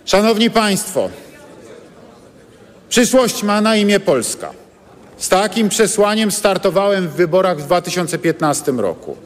Szanowni 0.04 0.50
Państwo, 0.50 1.08
przyszłość 2.88 3.42
ma 3.42 3.60
na 3.60 3.76
imię 3.76 4.00
Polska. 4.00 4.59
Z 5.20 5.28
takim 5.28 5.68
przesłaniem 5.68 6.30
startowałem 6.30 7.08
w 7.08 7.12
wyborach 7.12 7.58
w 7.58 7.64
2015 7.64 8.72
roku. 8.72 9.16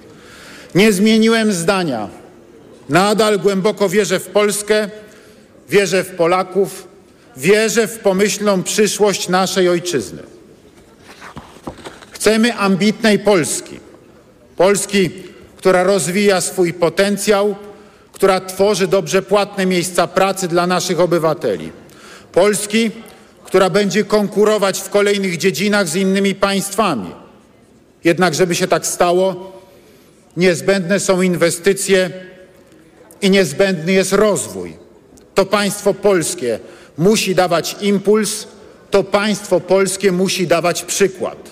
Nie 0.74 0.92
zmieniłem 0.92 1.52
zdania. 1.52 2.08
Nadal 2.88 3.38
głęboko 3.38 3.88
wierzę 3.88 4.20
w 4.20 4.26
Polskę, 4.26 4.88
wierzę 5.69 6.04
w 6.04 6.10
Polaków, 6.10 6.88
wierzę 7.36 7.86
w 7.86 7.99
pomyślną 7.99 8.62
przyszłość 8.62 9.28
naszej 9.28 9.69
ojczyzny. 9.69 10.23
Chcemy 12.10 12.54
ambitnej 12.54 13.19
Polski. 13.19 13.80
Polski, 14.56 15.10
która 15.56 15.82
rozwija 15.82 16.40
swój 16.40 16.73
potencjał, 16.73 17.56
która 18.12 18.40
tworzy 18.40 18.86
dobrze 18.86 19.23
płatne 19.23 19.66
miejsca 19.66 20.06
pracy 20.06 20.49
dla 20.49 20.66
naszych 20.66 21.00
obywateli. 21.00 21.73
Polski, 22.32 22.90
która 23.54 23.71
będzie 23.71 24.04
konkurować 24.04 24.80
w 24.80 24.90
kolejnych 24.90 25.36
dziedzinach 25.36 25.88
z 25.88 25.97
innymi 25.97 26.34
państwami. 26.34 27.10
Jednak, 28.04 28.34
żeby 28.34 28.54
się 28.54 28.69
tak 28.69 28.86
stało, 28.86 29.52
niezbędne 30.36 31.00
są 31.00 31.23
inwestycje 31.23 32.10
i 33.23 33.30
niezbędny 33.30 33.93
jest 33.93 34.12
rozwój. 34.12 34.76
To 35.34 35.47
państwo 35.47 35.95
polskie 35.95 36.58
musi 36.99 37.34
dawać 37.34 37.76
impuls, 37.80 38.47
to 38.90 39.04
państwo 39.04 39.60
polskie 39.60 40.12
musi 40.12 40.47
dawać 40.47 40.82
przykład. 40.82 41.50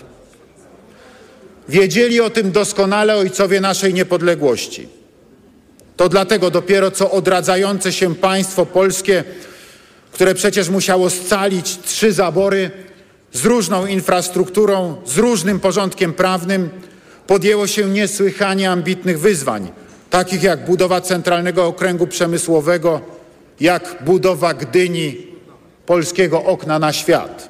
Wiedzieli 1.69 2.21
o 2.21 2.31
tym 2.31 2.53
doskonale 2.53 3.17
ojcowie 3.17 3.61
naszej 3.61 3.95
niepodległości. 3.95 4.88
To 5.97 6.09
dlatego 6.09 6.51
dopiero 6.51 6.91
co 6.91 7.11
odradzające 7.11 7.93
się 7.93 8.15
państwo 8.15 8.67
polskie, 8.67 9.25
które 10.12 10.35
przecież 10.35 10.68
musiało 10.68 11.11
scalić 11.11 11.79
trzy 11.79 12.12
zabory 12.12 12.70
z 13.33 13.44
różną 13.44 13.87
infrastrukturą, 13.87 14.96
z 15.07 15.18
różnym 15.18 15.61
porządkiem 15.61 16.12
prawnym, 16.12 16.70
podjęło 17.27 17.66
się 17.66 17.87
niesłychanie 17.90 18.70
ambitnych 18.70 19.20
wyzwań, 19.20 19.70
takich 20.11 20.42
jak 20.42 20.64
budowa 20.64 21.01
Centralnego 21.01 21.66
Okręgu 21.66 22.07
Przemysłowego, 22.07 23.01
jak 23.61 23.96
budowa 24.05 24.55
Gdyni, 24.55 25.27
polskiego 25.87 26.44
okna 26.44 26.79
na 26.79 26.92
świat. 26.92 27.48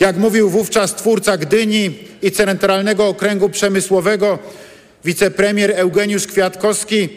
Jak 0.00 0.16
mówił 0.16 0.50
wówczas 0.50 0.94
twórca 0.94 1.36
Gdyni 1.36 1.98
i 2.22 2.30
Centralnego 2.30 3.08
Okręgu 3.08 3.48
Przemysłowego, 3.48 4.38
wicepremier 5.04 5.72
Eugeniusz 5.76 6.26
Kwiatkowski, 6.26 7.08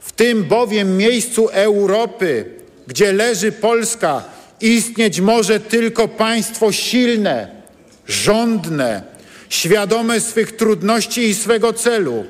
w 0.00 0.12
tym 0.12 0.44
bowiem 0.44 0.96
miejscu 0.96 1.48
Europy, 1.48 2.44
gdzie 2.86 3.12
leży 3.12 3.52
Polska, 3.52 4.24
istnieć 4.60 5.20
może 5.20 5.60
tylko 5.60 6.08
państwo 6.08 6.72
silne, 6.72 7.48
rządne, 8.08 9.02
świadome 9.48 10.20
swych 10.20 10.56
trudności 10.56 11.20
i 11.20 11.34
swego 11.34 11.72
celu, 11.72 12.24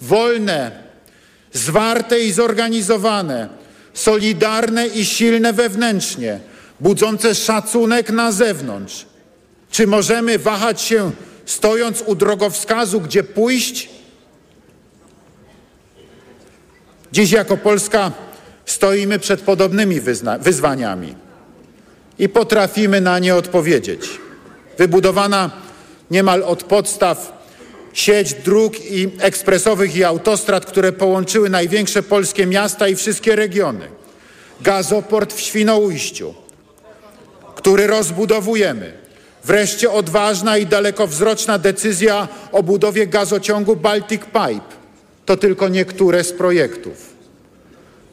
wolne, 0.00 0.70
zwarte 1.52 2.20
i 2.20 2.32
zorganizowane, 2.32 3.48
solidarne 3.94 4.86
i 4.86 5.04
silne 5.04 5.52
wewnętrznie, 5.52 6.40
budzące 6.80 7.34
szacunek 7.34 8.10
na 8.10 8.32
zewnątrz. 8.32 9.06
Czy 9.70 9.86
możemy 9.86 10.38
wahać 10.38 10.80
się, 10.82 11.10
stojąc 11.46 12.02
u 12.06 12.14
drogowskazu, 12.14 13.00
gdzie 13.00 13.24
pójść? 13.24 13.88
Dziś 17.12 17.30
jako 17.30 17.56
Polska 17.56 18.12
stoimy 18.70 19.18
przed 19.18 19.40
podobnymi 19.40 20.00
wyzwaniami 20.40 21.14
i 22.18 22.28
potrafimy 22.28 23.00
na 23.00 23.18
nie 23.18 23.34
odpowiedzieć. 23.34 24.10
Wybudowana 24.78 25.50
niemal 26.10 26.42
od 26.42 26.62
podstaw 26.62 27.40
sieć 27.92 28.34
dróg 28.34 28.84
i 28.90 29.08
ekspresowych 29.20 29.96
i 29.96 30.04
autostrad, 30.04 30.66
które 30.66 30.92
połączyły 30.92 31.50
największe 31.50 32.02
polskie 32.02 32.46
miasta 32.46 32.88
i 32.88 32.96
wszystkie 32.96 33.36
regiony. 33.36 33.88
Gazoport 34.60 35.32
w 35.32 35.40
Świnoujściu, 35.40 36.34
który 37.54 37.86
rozbudowujemy. 37.86 38.92
Wreszcie 39.44 39.90
odważna 39.90 40.58
i 40.58 40.66
dalekowzroczna 40.66 41.58
decyzja 41.58 42.28
o 42.52 42.62
budowie 42.62 43.06
gazociągu 43.06 43.76
Baltic 43.76 44.22
Pipe. 44.24 44.76
To 45.26 45.36
tylko 45.36 45.68
niektóre 45.68 46.24
z 46.24 46.32
projektów. 46.32 47.19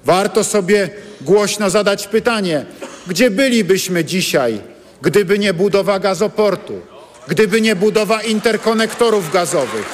Warto 0.08 0.44
sobie 0.44 0.90
głośno 1.22 1.70
zadać 1.70 2.08
pytanie, 2.08 2.66
gdzie 3.08 3.32
bylibyśmy 3.32 4.06
dzisiaj, 4.06 4.62
gdyby 5.02 5.40
nie 5.40 5.54
budowa 5.54 6.00
gazoportu? 6.00 6.82
gdyby 7.28 7.62
nie 7.62 7.76
budowa 7.76 8.22
interkonektorów 8.22 9.32
gazowych? 9.32 9.86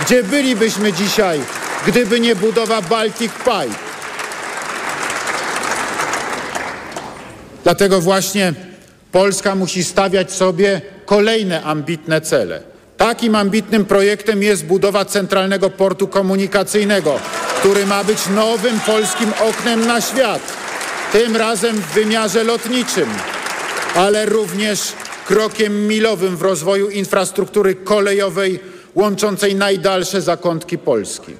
Gdzie 0.00 0.22
bylibyśmy 0.22 0.92
dzisiaj, 0.92 1.40
gdyby 1.86 2.20
nie 2.20 2.36
budowa 2.36 2.82
Baltic 2.82 3.32
Pipe? 3.32 3.78
Dlatego 7.64 8.00
właśnie 8.00 8.54
Polska 9.12 9.54
musi 9.54 9.84
stawiać 9.84 10.32
sobie 10.32 10.80
kolejne 11.06 11.62
ambitne 11.62 12.20
cele. 12.20 12.62
Takim 12.96 13.34
ambitnym 13.34 13.84
projektem 13.84 14.42
jest 14.42 14.64
budowa 14.64 15.04
Centralnego 15.04 15.70
Portu 15.70 16.08
Komunikacyjnego, 16.08 17.18
który 17.66 17.86
ma 17.86 18.04
być 18.04 18.28
nowym 18.28 18.80
polskim 18.80 19.32
oknem 19.48 19.86
na 19.86 20.00
świat. 20.00 20.42
Tym 21.12 21.36
razem 21.36 21.76
w 21.76 21.94
wymiarze 21.94 22.44
lotniczym, 22.44 23.08
ale 23.94 24.26
również 24.26 24.92
krokiem 25.26 25.86
milowym 25.86 26.36
w 26.36 26.42
rozwoju 26.42 26.90
infrastruktury 26.90 27.74
kolejowej 27.74 28.60
łączącej 28.94 29.54
najdalsze 29.54 30.22
zakątki 30.22 30.78
Polski. 30.78 31.34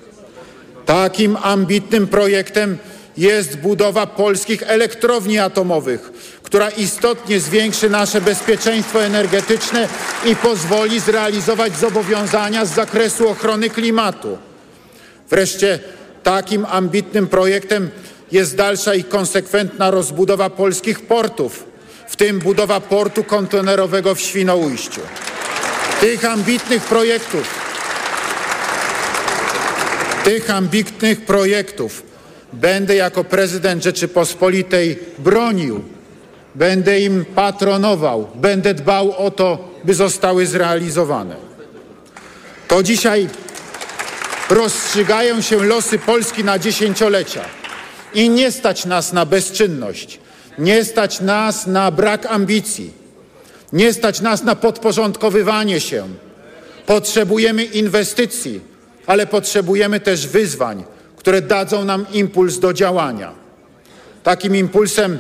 Takim 0.87 1.37
ambitnym 1.43 2.07
projektem 2.07 2.79
jest 3.17 3.57
budowa 3.59 4.07
polskich 4.07 4.63
elektrowni 4.67 5.39
atomowych, 5.39 6.11
która 6.43 6.71
istotnie 6.71 7.41
zwiększy 7.41 7.91
nasze 7.91 8.21
bezpieczeństwo 8.21 9.05
energetyczne 9.05 9.89
i 10.25 10.37
pozwoli 10.37 11.01
zrealizować 11.01 11.77
zobowiązania 11.77 12.65
z 12.65 12.75
zakresu 12.75 13.29
ochrony 13.29 13.71
klimatu. 13.71 14.39
Wreszcie 15.31 15.79
takim 16.27 16.67
ambitnym 16.71 17.27
projektem 17.27 17.91
jest 18.33 18.57
dalsza 18.57 18.95
i 18.95 19.05
konsekwentna 19.05 19.91
rozbudowa 19.91 20.51
polskich 20.51 21.01
portów, 21.01 21.65
w 22.09 22.17
tym 22.17 22.39
budowa 22.39 22.81
portu 22.81 23.25
kontenerowego 23.25 24.15
w 24.15 24.21
Świnoujściu. 24.21 25.01
Tych 26.01 26.25
ambitnych 26.25 26.83
projektów, 26.83 27.55
tych 30.25 30.51
ambitnych 30.51 31.25
projektów 31.25 32.03
będę 32.53 32.95
jako 32.95 33.25
prezydent 33.25 33.83
Rzeczypospolitej 33.83 34.99
bronił, 35.19 35.85
będę 36.55 37.01
im 37.01 37.25
patronował, 37.25 38.29
będę 38.35 38.75
dbał 38.75 39.27
o 39.27 39.31
to, 39.31 39.75
by 39.85 39.95
zostały 39.95 40.47
zrealizowane. 40.47 41.37
To 42.69 42.83
dzisiaj 42.83 43.29
rozstrzygają 44.51 45.41
się 45.41 45.65
losy 45.65 45.99
Polski 45.99 46.45
na 46.45 46.59
dziesięciolecia 46.59 47.45
i 48.15 48.31
nie 48.31 48.53
stać 48.53 48.85
nas 48.85 49.13
na 49.13 49.27
bezczynność, 49.27 50.21
nie 50.59 50.85
stać 50.85 51.21
nas 51.21 51.67
na 51.67 51.91
brak 51.91 52.27
ambicji, 52.27 52.93
nie 53.73 53.93
stać 53.93 54.21
nas 54.21 54.43
na 54.43 54.57
podporządkowywanie 54.57 55.81
się. 55.81 56.09
Potrzebujemy 56.87 57.65
inwestycji, 57.65 58.61
ale 59.07 59.27
potrzebujemy 59.27 60.01
też 60.01 60.27
wyzwań, 60.27 60.85
które 61.17 61.43
dadzą 61.43 61.85
nam 61.85 62.07
impuls 62.13 62.59
do 62.59 62.73
działania. 62.73 63.33
Takim 64.23 64.57
impulsem 64.57 65.19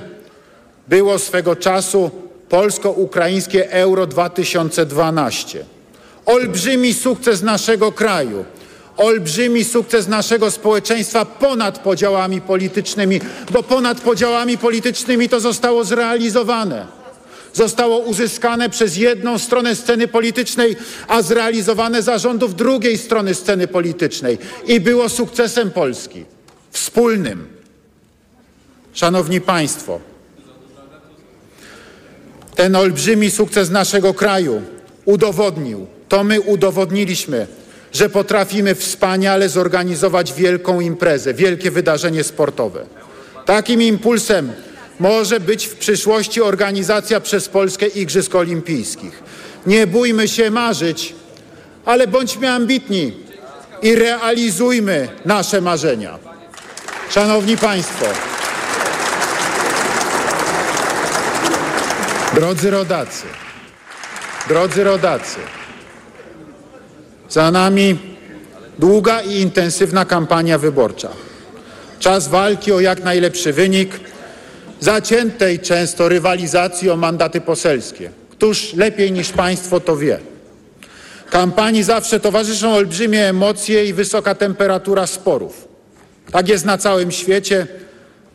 było 0.88 1.18
swego 1.18 1.56
czasu 1.56 2.10
polsko-ukraińskie 2.48 3.70
Euro 3.72 4.06
2012. 4.06 5.64
Olbrzymi 6.26 6.94
sukces 6.94 7.42
naszego 7.42 7.92
kraju, 7.92 8.44
olbrzymi 8.96 9.64
sukces 9.64 10.08
naszego 10.08 10.50
społeczeństwa 10.50 11.24
ponad 11.24 11.78
podziałami 11.78 12.40
politycznymi, 12.40 13.20
bo 13.50 13.62
ponad 13.62 14.00
podziałami 14.00 14.58
politycznymi 14.58 15.28
to 15.28 15.40
zostało 15.40 15.84
zrealizowane. 15.84 16.86
Zostało 17.52 17.98
uzyskane 17.98 18.70
przez 18.70 18.96
jedną 18.96 19.38
stronę 19.38 19.76
sceny 19.76 20.08
politycznej, 20.08 20.76
a 21.08 21.22
zrealizowane 21.22 22.02
za 22.02 22.18
rządów 22.18 22.54
drugiej 22.54 22.98
strony 22.98 23.34
sceny 23.34 23.68
politycznej 23.68 24.38
i 24.66 24.80
było 24.80 25.08
sukcesem 25.08 25.70
Polski. 25.70 26.24
Wspólnym. 26.70 27.48
Szanowni 28.92 29.40
Państwo, 29.40 30.00
ten 32.54 32.76
olbrzymi 32.76 33.30
sukces 33.30 33.70
naszego 33.70 34.14
kraju 34.14 34.62
udowodnił, 35.04 35.86
to 36.08 36.24
my 36.24 36.40
udowodniliśmy, 36.40 37.46
że 37.96 38.08
potrafimy 38.08 38.74
wspaniale 38.74 39.48
zorganizować 39.48 40.32
wielką 40.32 40.80
imprezę, 40.80 41.34
wielkie 41.34 41.70
wydarzenie 41.70 42.24
sportowe. 42.24 42.86
Takim 43.44 43.82
impulsem 43.82 44.52
może 45.00 45.40
być 45.40 45.66
w 45.66 45.76
przyszłości 45.76 46.42
organizacja 46.42 47.20
przez 47.20 47.48
Polskę 47.48 47.86
Igrzysk 47.86 48.34
Olimpijskich. 48.34 49.22
Nie 49.66 49.86
bójmy 49.86 50.28
się 50.28 50.50
marzyć, 50.50 51.14
ale 51.84 52.06
bądźmy 52.06 52.50
ambitni 52.50 53.12
i 53.82 53.94
realizujmy 53.94 55.08
nasze 55.24 55.60
marzenia. 55.60 56.18
Szanowni 57.10 57.56
Państwo, 57.56 58.06
drodzy 62.34 62.70
rodacy, 62.70 63.24
drodzy 64.48 64.84
rodacy, 64.84 65.38
za 67.28 67.50
nami 67.50 67.98
długa 68.78 69.22
i 69.22 69.40
intensywna 69.40 70.04
kampania 70.04 70.58
wyborcza. 70.58 71.08
Czas 71.98 72.28
walki 72.28 72.72
o 72.72 72.80
jak 72.80 73.04
najlepszy 73.04 73.52
wynik, 73.52 74.00
zaciętej 74.80 75.58
często 75.58 76.08
rywalizacji 76.08 76.90
o 76.90 76.96
mandaty 76.96 77.40
poselskie. 77.40 78.10
Któż 78.30 78.74
lepiej 78.74 79.12
niż 79.12 79.32
Państwo 79.32 79.80
to 79.80 79.96
wie? 79.96 80.18
Kampanii 81.30 81.82
zawsze 81.82 82.20
towarzyszą 82.20 82.74
olbrzymie 82.74 83.28
emocje 83.28 83.84
i 83.84 83.92
wysoka 83.92 84.34
temperatura 84.34 85.06
sporów. 85.06 85.68
Tak 86.32 86.48
jest 86.48 86.64
na 86.64 86.78
całym 86.78 87.12
świecie, 87.12 87.66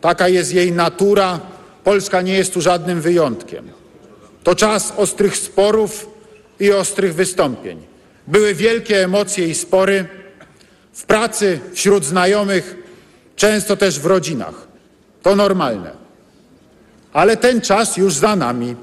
taka 0.00 0.28
jest 0.28 0.54
jej 0.54 0.72
natura. 0.72 1.40
Polska 1.84 2.22
nie 2.22 2.34
jest 2.34 2.54
tu 2.54 2.60
żadnym 2.60 3.00
wyjątkiem. 3.00 3.68
To 4.44 4.54
czas 4.54 4.92
ostrych 4.96 5.36
sporów 5.36 6.10
i 6.60 6.72
ostrych 6.72 7.14
wystąpień. 7.14 7.91
Były 8.26 8.54
wielkie 8.54 9.04
emocje 9.04 9.48
i 9.48 9.54
spory 9.54 10.06
w 10.92 11.04
pracy, 11.04 11.60
wśród 11.74 12.04
znajomych, 12.04 12.76
często 13.36 13.76
też 13.76 14.00
w 14.00 14.06
rodzinach. 14.06 14.68
To 15.22 15.36
normalne. 15.36 15.90
Ale 17.12 17.36
ten 17.36 17.60
czas 17.60 17.96
już 17.96 18.14
za 18.14 18.36
nami. 18.36 18.76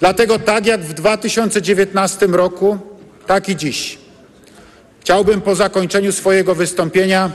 Dlatego 0.00 0.38
tak 0.38 0.66
jak 0.66 0.80
w 0.80 0.92
2019 0.94 2.26
roku, 2.26 2.78
tak 3.26 3.48
i 3.48 3.56
dziś. 3.56 3.98
Chciałbym 5.00 5.40
po 5.40 5.54
zakończeniu 5.54 6.12
swojego 6.12 6.54
wystąpienia 6.54 7.30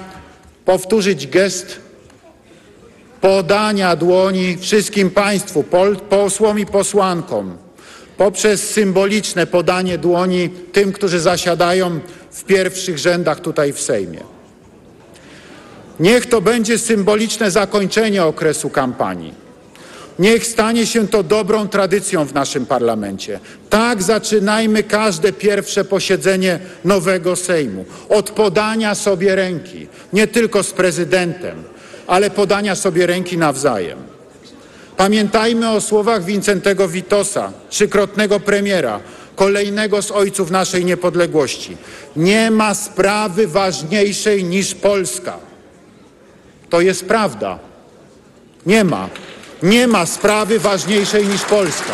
powtórzyć 0.65 1.27
gest 1.27 1.79
podania 3.21 3.95
dłoni 3.95 4.57
wszystkim 4.57 5.09
Państwu, 5.09 5.63
posłom 6.09 6.59
i 6.59 6.65
posłankom, 6.65 7.57
poprzez 8.19 8.69
symboliczne 8.69 9.47
podanie 9.47 9.97
dłoni 9.97 10.49
tym, 10.49 10.91
którzy 10.91 11.19
zasiadają 11.19 11.99
w 12.31 12.43
pierwszych 12.43 12.97
rzędach 12.97 13.39
tutaj 13.39 13.73
w 13.73 13.81
Sejmie. 13.81 14.19
Niech 15.99 16.25
to 16.25 16.41
będzie 16.41 16.77
symboliczne 16.77 17.51
zakończenie 17.51 18.23
okresu 18.23 18.69
kampanii. 18.69 19.33
Niech 20.19 20.47
stanie 20.47 20.85
się 20.85 21.07
to 21.07 21.23
dobrą 21.23 21.67
tradycją 21.67 22.25
w 22.25 22.33
naszym 22.33 22.65
parlamencie. 22.65 23.39
Tak 23.69 24.03
zaczynajmy 24.03 24.83
każde 24.83 25.33
pierwsze 25.33 25.85
posiedzenie 25.85 26.59
nowego 26.85 27.35
Sejmu. 27.35 27.85
Od 28.09 28.31
podania 28.31 28.95
sobie 28.95 29.35
ręki, 29.35 29.87
nie 30.13 30.27
tylko 30.27 30.63
z 30.63 30.71
prezydentem, 30.71 31.63
ale 32.07 32.29
podania 32.29 32.75
sobie 32.75 33.07
ręki 33.07 33.37
nawzajem. 33.37 34.08
Pamiętajmy 34.99 35.69
o 35.69 35.81
słowach 35.81 36.23
Wincentego 36.23 36.87
Witosa, 36.87 37.51
trzykrotnego 37.69 38.39
premiera, 38.39 38.99
kolejnego 39.35 40.01
z 40.01 40.11
ojców 40.11 40.51
naszej 40.51 40.85
niepodległości. 40.85 41.77
Nie 42.15 42.51
ma 42.51 42.73
sprawy 42.75 43.47
ważniejszej 43.47 44.43
niż 44.43 44.75
Polska. 44.75 45.37
To 46.69 46.81
jest 46.81 47.05
prawda. 47.05 47.59
Nie 48.65 48.83
ma. 48.83 49.09
Nie 49.63 49.87
ma 49.87 50.05
sprawy 50.05 50.59
ważniejszej 50.59 51.27
niż 51.27 51.41
Polska. 51.41 51.93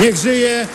Niech 0.00 0.16
żyje 0.16 0.66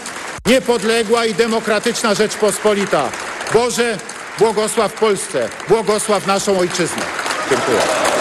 niepodległa 0.46 1.26
i 1.26 1.34
demokratyczna 1.34 2.14
Rzeczpospolita. 2.14 3.10
Boże, 3.54 3.98
błogosław 4.40 4.94
Polsce, 4.94 5.50
błogosław 5.70 6.28
naszą 6.28 6.60
ojczyznę. 6.60 7.04
Dziękuję. 7.50 8.17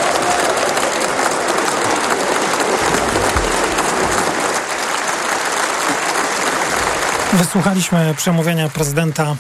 Wysłuchaliśmy 7.33 8.15
przemówienia 8.17 8.69
prezydenta 8.69 9.37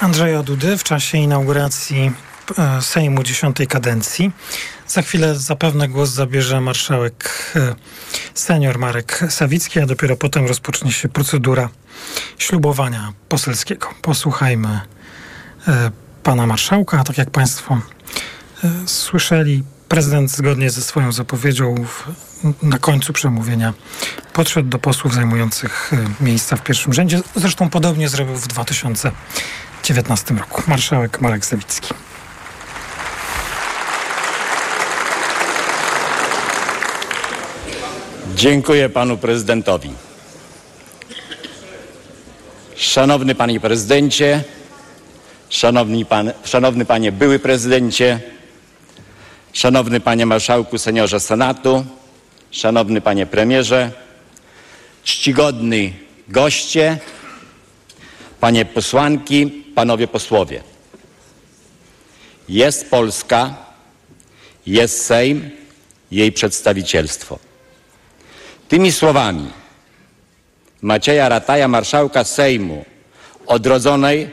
Andrzeja 0.00 0.42
Dudy 0.42 0.78
w 0.78 0.84
czasie 0.84 1.18
inauguracji 1.18 2.12
e, 2.58 2.82
Sejmu 2.82 3.22
dziesiątej 3.22 3.66
kadencji. 3.66 4.30
Za 4.86 5.02
chwilę 5.02 5.34
zapewne 5.34 5.88
głos 5.88 6.10
zabierze 6.10 6.60
marszałek 6.60 7.52
e, 7.56 7.74
senior 8.34 8.78
Marek 8.78 9.24
Sawicki, 9.28 9.80
a 9.80 9.86
dopiero 9.86 10.16
potem 10.16 10.46
rozpocznie 10.46 10.92
się 10.92 11.08
procedura 11.08 11.68
ślubowania 12.38 13.12
poselskiego. 13.28 13.88
Posłuchajmy 14.02 14.80
e, 15.68 15.90
pana 16.22 16.46
marszałka. 16.46 17.04
Tak 17.04 17.18
jak 17.18 17.30
państwo 17.30 17.80
słyszeli, 18.86 19.62
prezydent 19.92 20.30
zgodnie 20.30 20.70
ze 20.70 20.82
swoją 20.82 21.12
zapowiedzią 21.12 21.74
na 22.62 22.78
końcu 22.78 23.12
przemówienia 23.12 23.74
podszedł 24.32 24.68
do 24.68 24.78
posłów 24.78 25.14
zajmujących 25.14 25.92
e, 25.92 26.24
miejsca 26.24 26.56
w 26.56 26.62
pierwszym 26.62 26.92
rzędzie. 26.92 27.20
Zresztą 27.36 27.70
podobnie 27.70 28.08
zrobił 28.08 28.34
w 28.34 28.48
2019 28.48 30.34
roku. 30.34 30.62
Marszałek 30.66 31.20
Marek 31.20 31.44
Zawicki. 31.44 31.94
Dziękuję 38.36 38.88
panu 38.88 39.18
prezydentowi. 39.18 39.90
Szanowny 42.76 43.34
Panie 43.34 43.60
Prezydencie, 43.60 44.44
Szanowni 45.48 46.04
pan, 46.04 46.32
Szanowny 46.44 46.84
Panie 46.84 47.12
Były 47.12 47.38
Prezydencie, 47.38 48.20
Szanowny 49.52 50.00
Panie 50.00 50.26
Marszałku 50.26 50.78
Seniorze 50.78 51.20
Senatu, 51.20 51.84
Szanowny 52.50 53.00
Panie 53.00 53.26
Premierze, 53.26 53.90
czcigodni 55.04 55.92
goście, 56.28 56.98
Panie 58.40 58.64
posłanki, 58.64 59.64
Panowie 59.74 60.08
posłowie. 60.08 60.62
Jest 62.48 62.90
Polska, 62.90 63.54
jest 64.66 65.06
Sejm, 65.06 65.50
jej 66.10 66.32
przedstawicielstwo. 66.32 67.38
Tymi 68.68 68.92
słowami 68.92 69.50
Macieja 70.82 71.28
Rataja, 71.28 71.68
marszałka 71.68 72.24
Sejmu, 72.24 72.84
odrodzonej 73.46 74.30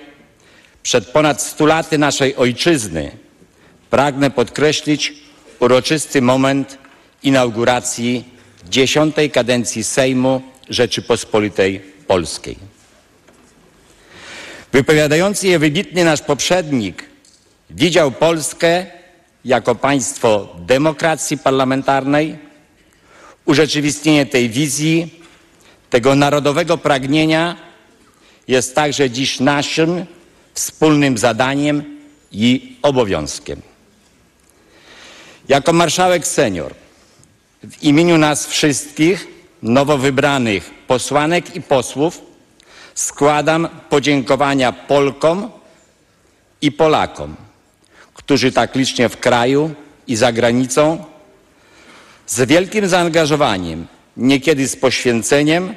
przed 0.83 1.07
ponad 1.07 1.41
stu 1.41 1.65
laty 1.65 1.97
naszej 1.97 2.35
ojczyzny, 2.35 3.11
pragnę 3.89 4.31
podkreślić 4.31 5.13
uroczysty 5.59 6.21
moment 6.21 6.77
inauguracji 7.23 8.23
dziesiątej 8.69 9.31
kadencji 9.31 9.83
Sejmu 9.83 10.41
Rzeczypospolitej 10.69 11.81
Polskiej. 12.07 12.57
Wypowiadający 14.71 15.47
je 15.47 15.59
wybitny 15.59 16.03
nasz 16.03 16.21
poprzednik 16.21 17.05
widział 17.69 18.11
Polskę 18.11 18.85
jako 19.45 19.75
państwo 19.75 20.55
demokracji 20.59 21.37
parlamentarnej. 21.37 22.37
Urzeczywistnienie 23.45 24.25
tej 24.25 24.49
wizji, 24.49 25.23
tego 25.89 26.15
narodowego 26.15 26.77
pragnienia 26.77 27.55
jest 28.47 28.75
także 28.75 29.09
dziś 29.09 29.39
naszym 29.39 30.05
wspólnym 30.53 31.17
zadaniem 31.17 31.99
i 32.31 32.77
obowiązkiem. 32.81 33.68
Jako 35.49 35.73
marszałek 35.73 36.27
senior 36.27 36.73
w 37.63 37.83
imieniu 37.83 38.17
nas 38.17 38.47
wszystkich, 38.47 39.27
nowo 39.63 39.97
wybranych 39.97 40.71
posłanek 40.87 41.55
i 41.55 41.61
posłów, 41.61 42.21
składam 42.95 43.67
podziękowania 43.89 44.71
Polkom 44.71 45.51
i 46.61 46.71
Polakom, 46.71 47.35
którzy 48.13 48.51
tak 48.51 48.75
licznie 48.75 49.09
w 49.09 49.17
kraju 49.17 49.73
i 50.07 50.15
za 50.15 50.31
granicą 50.31 51.05
z 52.27 52.47
wielkim 52.47 52.87
zaangażowaniem, 52.87 53.87
niekiedy 54.17 54.67
z 54.67 54.75
poświęceniem, 54.75 55.73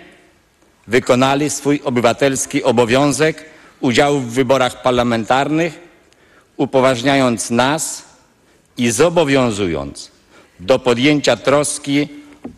wykonali 0.87 1.51
swój 1.51 1.81
obywatelski 1.85 2.63
obowiązek 2.63 3.45
udziału 3.81 4.21
w 4.21 4.33
wyborach 4.33 4.83
parlamentarnych, 4.83 5.79
upoważniając 6.57 7.51
nas 7.51 8.12
i 8.77 8.91
zobowiązując 8.91 10.11
do 10.61 10.79
podjęcia 10.79 11.37
troski 11.37 12.09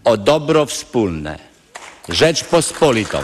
o 0.04 0.16
dobro 0.16 0.66
wspólne, 0.66 1.38
Rzeczpospolitą. 2.08 3.18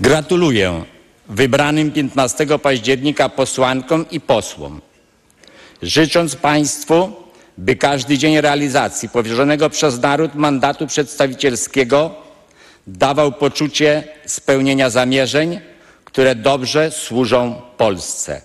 Gratuluję 0.00 0.84
wybranym 1.28 1.92
15 1.92 2.46
października 2.62 3.28
posłankom 3.28 4.10
i 4.10 4.20
posłom, 4.20 4.80
życząc 5.82 6.36
Państwu, 6.36 7.12
by 7.58 7.76
każdy 7.76 8.18
dzień 8.18 8.40
realizacji 8.40 9.08
powierzonego 9.08 9.70
przez 9.70 10.00
naród 10.00 10.34
mandatu 10.34 10.86
przedstawicielskiego 10.86 12.25
dawał 12.86 13.32
poczucie 13.32 14.04
spełnienia 14.26 14.90
zamierzeń, 14.90 15.60
które 16.04 16.34
dobrze 16.34 16.90
służą 16.90 17.62
Polsce. 17.76 18.42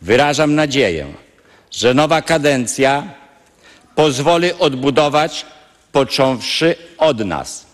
Wyrażam 0.00 0.54
nadzieję, 0.54 1.06
że 1.70 1.94
nowa 1.94 2.22
kadencja 2.22 3.14
pozwoli 3.94 4.52
odbudować, 4.52 5.46
począwszy 5.92 6.74
od 6.98 7.18
nas, 7.18 7.66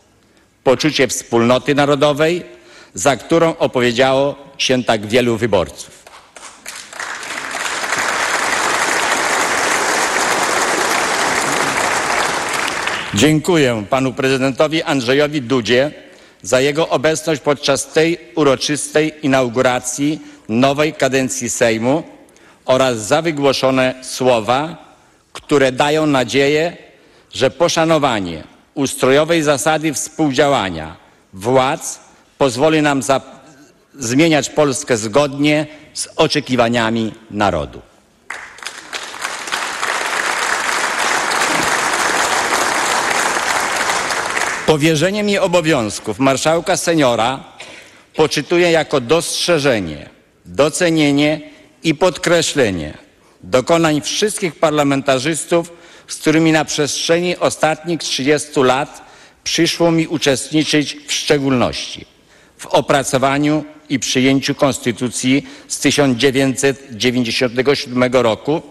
poczucie 0.65 1.09
wspólnoty 1.09 1.75
narodowej, 1.75 2.45
za 2.95 3.17
którą 3.17 3.57
opowiedziało 3.57 4.37
się 4.59 4.85
tak 4.85 5.07
wielu 5.07 5.37
wyborców. 5.37 5.98
Dziękuję 13.15 13.85
panu 13.91 14.13
prezydentowi 14.13 14.83
Andrzejowi 14.83 15.43
Dudzie 15.43 15.93
za 16.43 16.61
jego 16.61 16.89
obecność 16.89 17.41
podczas 17.41 17.87
tej 17.87 18.19
uroczystej 18.35 19.15
inauguracji 19.23 20.21
nowej 20.49 20.93
kadencji 20.93 21.51
Sejmu 21.51 22.03
oraz 22.65 23.07
za 23.07 23.23
wygłoszone 23.23 23.95
słowa, 24.03 24.77
które 25.33 25.73
dają 25.73 26.07
nadzieję, 26.07 26.77
że 27.35 27.51
poszanowanie 27.51 28.45
ustrojowej 28.75 29.43
zasady 29.43 29.95
współdziałania 29.95 30.97
władz 31.33 32.01
pozwoli 32.39 32.83
nam 32.83 33.01
zmieniać 33.99 34.51
Polskę 34.51 34.97
zgodnie 34.97 35.67
z 35.95 36.09
oczekiwaniami 36.17 37.13
narodu. 37.31 37.88
Powierzenie 44.69 45.23
mi 45.23 45.39
obowiązków 45.39 46.19
marszałka 46.19 46.77
seniora 46.77 47.45
poczytuję 48.15 48.71
jako 48.71 49.01
dostrzeżenie, 49.01 50.09
docenienie 50.45 51.41
i 51.83 51.95
podkreślenie 51.95 52.99
dokonań 53.43 54.01
wszystkich 54.01 54.57
parlamentarzystów, 54.57 55.73
z 56.09 56.17
którymi 56.17 56.53
na 56.53 56.65
przestrzeni 56.65 57.37
ostatnich 57.37 58.01
30 58.01 58.61
lat 58.61 59.03
przyszło 59.45 59.91
mi 59.91 60.07
uczestniczyć 60.07 60.97
w 61.07 61.13
szczególności 61.13 62.07
w 62.59 62.67
opracowaniu 62.67 63.65
i 63.89 63.99
przyjęciu 63.99 64.55
Konstytucji 64.55 65.47
z 65.69 65.81
1997 65.81 68.13
roku 68.13 68.63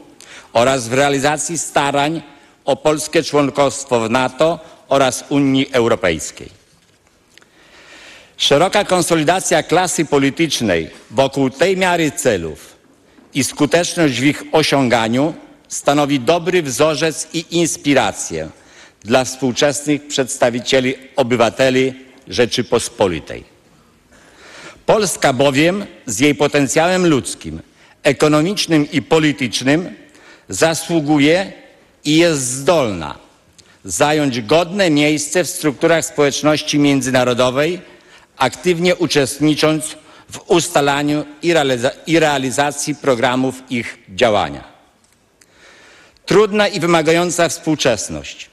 oraz 0.54 0.88
w 0.88 0.94
realizacji 0.94 1.58
starań 1.58 2.22
o 2.66 2.76
polskie 2.76 3.24
członkostwo 3.24 4.00
w 4.00 4.10
NATO 4.10 4.77
oraz 4.88 5.23
Unii 5.30 5.69
Europejskiej. 5.71 6.50
Szeroka 8.38 8.86
konsolidacja 8.86 9.63
klasy 9.63 10.06
politycznej 10.06 10.89
wokół 11.12 11.50
tej 11.50 11.78
miary 11.78 12.12
celów 12.12 12.76
i 13.34 13.43
skuteczność 13.43 14.19
w 14.19 14.23
ich 14.23 14.43
osiąganiu 14.52 15.34
stanowi 15.67 16.19
dobry 16.19 16.63
wzorzec 16.63 17.28
i 17.34 17.45
inspirację 17.52 18.50
dla 19.04 19.23
współczesnych 19.23 20.08
przedstawicieli 20.08 20.95
obywateli 21.15 21.93
Rzeczypospolitej. 22.28 23.43
Polska 24.86 25.34
bowiem 25.34 25.86
z 26.06 26.19
jej 26.19 26.36
potencjałem 26.36 27.08
ludzkim, 27.08 27.62
ekonomicznym 28.04 28.91
i 28.91 29.02
politycznym 29.02 29.95
zasługuje 30.50 31.54
i 32.06 32.17
jest 32.17 32.41
zdolna 32.41 33.27
zająć 33.88 34.41
godne 34.41 34.89
miejsce 34.89 35.43
w 35.43 35.50
strukturach 35.50 36.06
społeczności 36.06 36.80
międzynarodowej, 36.80 37.82
aktywnie 38.38 38.95
uczestnicząc 38.95 39.95
w 40.32 40.39
ustalaniu 40.47 41.26
i, 41.41 41.54
realiza 41.54 41.91
i 42.08 42.19
realizacji 42.19 42.95
programów 42.95 43.56
ich 43.69 43.97
działania. 44.10 44.63
Trudna 46.26 46.67
i 46.67 46.80
wymagająca 46.80 47.50
współczesność, 47.50 48.50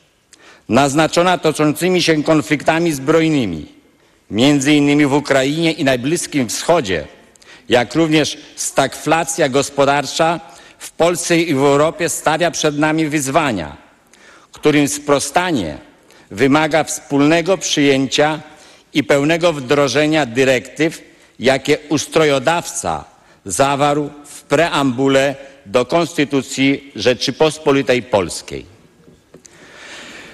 naznaczona 0.69 1.39
toczącymi 1.39 2.03
się 2.03 2.23
konfliktami 2.23 2.93
zbrojnymi, 2.93 3.67
między 4.31 4.75
innymi 4.75 5.07
w 5.07 5.13
Ukrainie 5.13 5.73
i 5.73 5.85
na 5.85 5.99
Bliskim 5.99 6.49
Wschodzie, 6.49 7.07
jak 7.69 7.95
również 7.95 8.39
stagflacja 8.57 9.49
gospodarcza 9.49 10.41
w 10.79 10.91
Polsce 10.91 11.39
i 11.39 11.55
w 11.55 11.59
Europie 11.59 12.09
stawia 12.09 12.51
przed 12.51 12.79
nami 12.79 13.07
wyzwania– 13.07 13.77
którym 14.55 14.89
sprostanie 14.89 15.79
wymaga 16.31 16.85
wspólnego 16.85 17.59
przyjęcia 17.59 18.41
i 18.95 19.05
pełnego 19.05 19.53
wdrożenia 19.53 20.27
dyrektyw, 20.27 21.03
jakie 21.39 21.79
ustrojodawca 21.89 23.05
zawarł 23.45 24.11
w 24.27 24.43
preambule 24.43 25.35
do 25.67 25.87
Konstytucji 25.87 26.93
Rzeczypospolitej 26.97 28.03
Polskiej. 28.03 28.67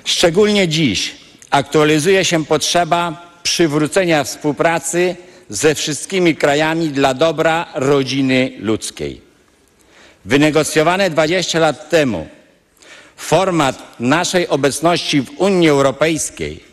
Szczególnie 0.04 0.68
dziś 0.68 1.16
aktualizuje 1.50 2.24
się 2.24 2.44
potrzeba 2.44 3.30
przywrócenia 3.42 4.24
współpracy 4.24 5.16
ze 5.48 5.74
wszystkimi 5.74 6.36
krajami 6.36 6.88
dla 6.88 7.14
dobra 7.14 7.66
rodziny 7.74 8.52
ludzkiej. 8.58 9.20
Wynegocjowane 10.24 11.10
20 11.10 11.58
lat 11.58 11.90
temu 11.90 12.28
Format 13.20 14.00
naszej 14.00 14.48
obecności 14.48 15.22
w 15.22 15.30
Unii 15.40 15.68
Europejskiej 15.68 16.64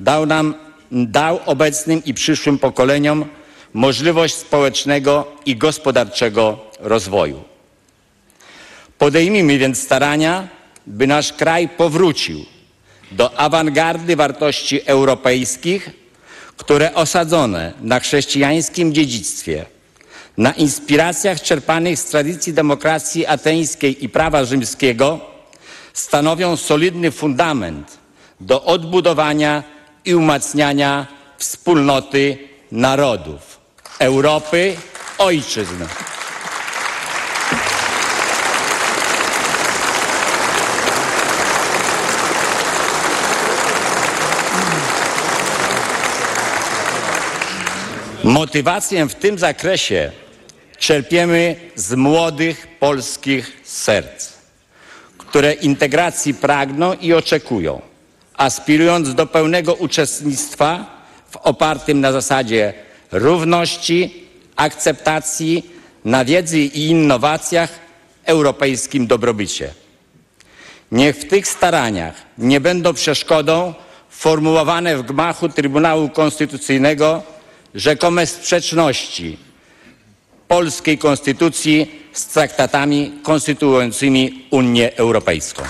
dał 0.00 0.26
nam, 0.26 0.54
dał 0.90 1.40
obecnym 1.46 2.04
i 2.04 2.14
przyszłym 2.14 2.58
pokoleniom 2.58 3.24
możliwość 3.72 4.34
społecznego 4.34 5.26
i 5.46 5.56
gospodarczego 5.56 6.58
rozwoju. 6.80 7.42
Podejmijmy 8.98 9.58
więc 9.58 9.82
starania, 9.82 10.48
by 10.86 11.06
nasz 11.06 11.32
kraj 11.32 11.68
powrócił 11.68 12.44
do 13.10 13.38
awangardy 13.38 14.16
wartości 14.16 14.80
europejskich, 14.86 15.90
które 16.56 16.94
osadzone 16.94 17.72
na 17.80 18.00
chrześcijańskim 18.00 18.94
dziedzictwie, 18.94 19.66
na 20.36 20.52
inspiracjach 20.52 21.40
czerpanych 21.42 21.98
z 21.98 22.04
tradycji 22.04 22.52
demokracji 22.52 23.26
ateńskiej 23.26 24.04
i 24.04 24.08
prawa 24.08 24.44
rzymskiego 24.44 25.31
stanowią 25.92 26.56
solidny 26.56 27.10
fundament 27.10 27.98
do 28.40 28.64
odbudowania 28.64 29.62
i 30.04 30.14
umacniania 30.14 31.06
wspólnoty 31.38 32.38
narodów 32.72 33.60
Europy, 33.98 34.76
ojczyzn. 35.18 35.84
Motywację 48.24 49.06
w 49.06 49.14
tym 49.14 49.38
zakresie 49.38 50.12
czerpiemy 50.78 51.56
z 51.74 51.94
młodych 51.94 52.66
polskich 52.78 53.60
serc, 53.64 54.31
które 55.32 55.52
integracji 55.52 56.34
pragną 56.34 56.94
i 56.94 57.12
oczekują, 57.12 57.80
aspirując 58.34 59.14
do 59.14 59.26
pełnego 59.26 59.74
uczestnictwa 59.74 60.86
w 61.30 61.36
opartym 61.36 62.00
na 62.00 62.12
zasadzie 62.12 62.74
równości, 63.12 64.24
akceptacji, 64.56 65.70
na 66.04 66.24
wiedzy 66.24 66.60
i 66.60 66.86
innowacjach 66.86 67.70
europejskim 68.24 69.06
dobrobycie. 69.06 69.74
Niech 70.90 71.16
w 71.16 71.28
tych 71.28 71.48
staraniach 71.48 72.14
nie 72.38 72.60
będą 72.60 72.94
przeszkodą 72.94 73.74
formułowane 74.10 74.96
w 74.96 75.02
gmachu 75.02 75.48
Trybunału 75.48 76.08
Konstytucyjnego 76.08 77.22
rzekome 77.74 78.26
sprzeczności 78.26 79.38
polskiej 80.52 80.98
konstytucji 80.98 81.90
z 82.12 82.26
traktatami 82.26 83.12
konstytuującymi 83.22 84.44
Unię 84.50 84.96
Europejską. 84.96 85.62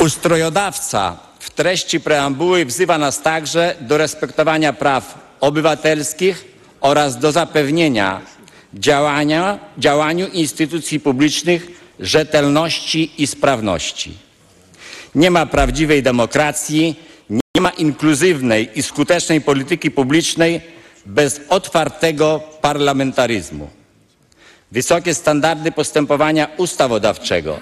Ustrojodawca 0.00 1.16
w 1.38 1.50
treści 1.50 2.00
preambuły 2.00 2.64
wzywa 2.64 2.98
nas 2.98 3.22
także 3.22 3.74
do 3.80 3.98
respektowania 3.98 4.72
praw 4.72 5.18
obywatelskich 5.40 6.44
oraz 6.80 7.18
do 7.18 7.32
zapewnienia 7.32 8.20
działania, 8.74 9.58
działaniu 9.78 10.26
instytucji 10.28 11.00
publicznych 11.00 11.66
rzetelności 12.00 13.12
i 13.18 13.26
sprawności. 13.26 14.12
Nie 15.14 15.30
ma 15.30 15.46
prawdziwej 15.46 16.02
demokracji, 16.02 16.96
nie 17.30 17.60
ma 17.60 17.70
inkluzywnej 17.70 18.70
i 18.74 18.82
skutecznej 18.82 19.40
polityki 19.40 19.90
publicznej 19.90 20.60
bez 21.06 21.40
otwartego 21.48 22.40
parlamentaryzmu. 22.60 23.68
Wysokie 24.72 25.14
standardy 25.14 25.72
postępowania 25.72 26.48
ustawodawczego 26.56 27.60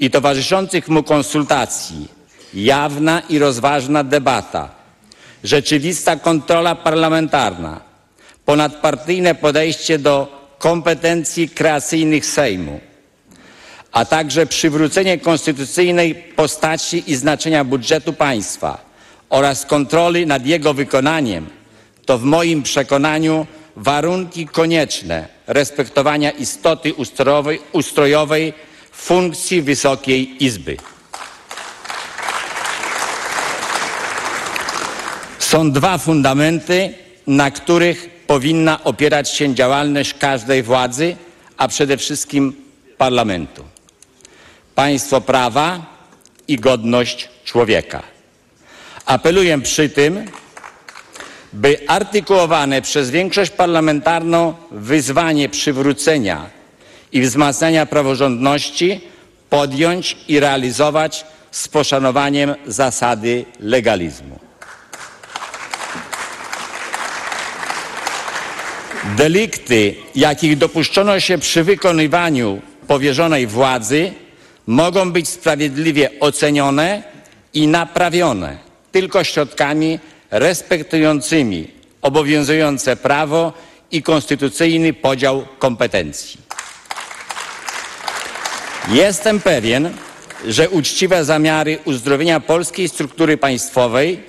i 0.00 0.10
towarzyszących 0.10 0.88
mu 0.88 1.02
konsultacji, 1.02 2.08
jawna 2.54 3.22
i 3.28 3.38
rozważna 3.38 4.04
debata, 4.04 4.68
rzeczywista 5.44 6.16
kontrola 6.16 6.74
parlamentarna, 6.74 7.80
ponadpartyjne 8.44 9.34
podejście 9.34 9.98
do 9.98 10.42
kompetencji 10.58 11.48
kreacyjnych 11.48 12.26
Sejmu, 12.26 12.80
a 13.92 14.04
także 14.04 14.46
przywrócenie 14.46 15.18
konstytucyjnej 15.18 16.14
postaci 16.14 17.02
i 17.06 17.16
znaczenia 17.16 17.64
budżetu 17.64 18.12
państwa 18.12 18.84
oraz 19.30 19.66
kontroli 19.66 20.26
nad 20.26 20.46
jego 20.46 20.74
wykonaniem 20.74 21.46
to 22.06 22.18
w 22.18 22.22
moim 22.22 22.62
przekonaniu 22.62 23.46
warunki 23.76 24.46
konieczne 24.46 25.28
respektowania 25.46 26.30
istoty 26.30 26.94
ustrojowej, 26.94 27.60
ustrojowej 27.72 28.52
funkcji 28.92 29.62
Wysokiej 29.62 30.44
Izby. 30.44 30.76
Są 35.38 35.72
dwa 35.72 35.98
fundamenty, 35.98 36.94
na 37.26 37.50
których 37.50 38.10
powinna 38.26 38.84
opierać 38.84 39.30
się 39.30 39.54
działalność 39.54 40.14
każdej 40.14 40.62
władzy, 40.62 41.16
a 41.56 41.68
przede 41.68 41.96
wszystkim 41.96 42.56
parlamentu. 42.98 43.64
Państwo 44.74 45.20
prawa 45.20 45.80
i 46.48 46.56
godność 46.56 47.28
człowieka. 47.44 48.02
Apeluję 49.06 49.60
przy 49.60 49.88
tym, 49.88 50.24
by 51.52 51.78
artykułowane 51.88 52.82
przez 52.82 53.10
większość 53.10 53.50
parlamentarną 53.50 54.54
wyzwanie 54.70 55.48
przywrócenia 55.48 56.50
i 57.12 57.20
wzmacniania 57.20 57.86
praworządności 57.86 59.00
podjąć 59.50 60.16
i 60.28 60.40
realizować 60.40 61.24
z 61.50 61.68
poszanowaniem 61.68 62.54
zasady 62.66 63.44
legalizmu. 63.60 64.38
Delikty, 69.16 69.94
jakich 70.14 70.58
dopuszczono 70.58 71.20
się 71.20 71.38
przy 71.38 71.64
wykonywaniu 71.64 72.60
powierzonej 72.86 73.46
władzy, 73.46 74.12
mogą 74.66 75.12
być 75.12 75.28
sprawiedliwie 75.28 76.10
ocenione 76.20 77.02
i 77.54 77.66
naprawione 77.66 78.58
tylko 78.92 79.24
środkami 79.24 79.98
respektującymi 80.30 81.68
obowiązujące 82.02 82.96
prawo 82.96 83.52
i 83.90 84.02
konstytucyjny 84.02 84.92
podział 84.92 85.46
kompetencji. 85.58 86.40
Jestem 88.88 89.40
pewien, 89.40 89.90
że 90.48 90.70
uczciwe 90.70 91.24
zamiary 91.24 91.78
uzdrowienia 91.84 92.40
polskiej 92.40 92.88
struktury 92.88 93.36
państwowej 93.36 94.22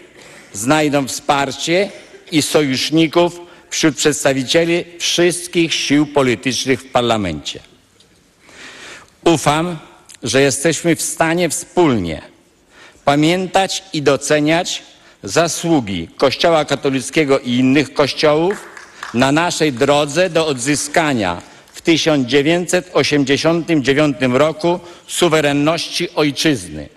znajdą 0.54 1.08
wsparcie 1.08 1.92
i 2.32 2.42
sojuszników 2.42 3.40
wśród 3.70 3.96
przedstawicieli 3.96 4.86
wszystkich 5.00 5.74
sił 5.74 6.06
politycznych 6.06 6.82
w 6.82 6.92
parlamencie. 6.92 7.60
Ufam, 9.24 9.78
że 10.24 10.42
jesteśmy 10.42 10.96
w 10.96 11.02
stanie 11.02 11.50
wspólnie 11.50 12.22
pamiętać 13.06 13.84
i 13.94 14.02
doceniać 14.02 14.84
zasługi 15.24 16.08
Kościoła 16.18 16.66
katolickiego 16.66 17.40
i 17.40 17.52
innych 17.52 17.94
kościołów 17.94 18.66
na 19.14 19.32
naszej 19.32 19.74
drodze 19.74 20.30
do 20.30 20.48
odzyskania 20.48 21.42
w 21.74 21.82
1989 21.82 24.18
roku 24.22 24.80
suwerenności 25.08 26.10
ojczyzny, 26.16 26.90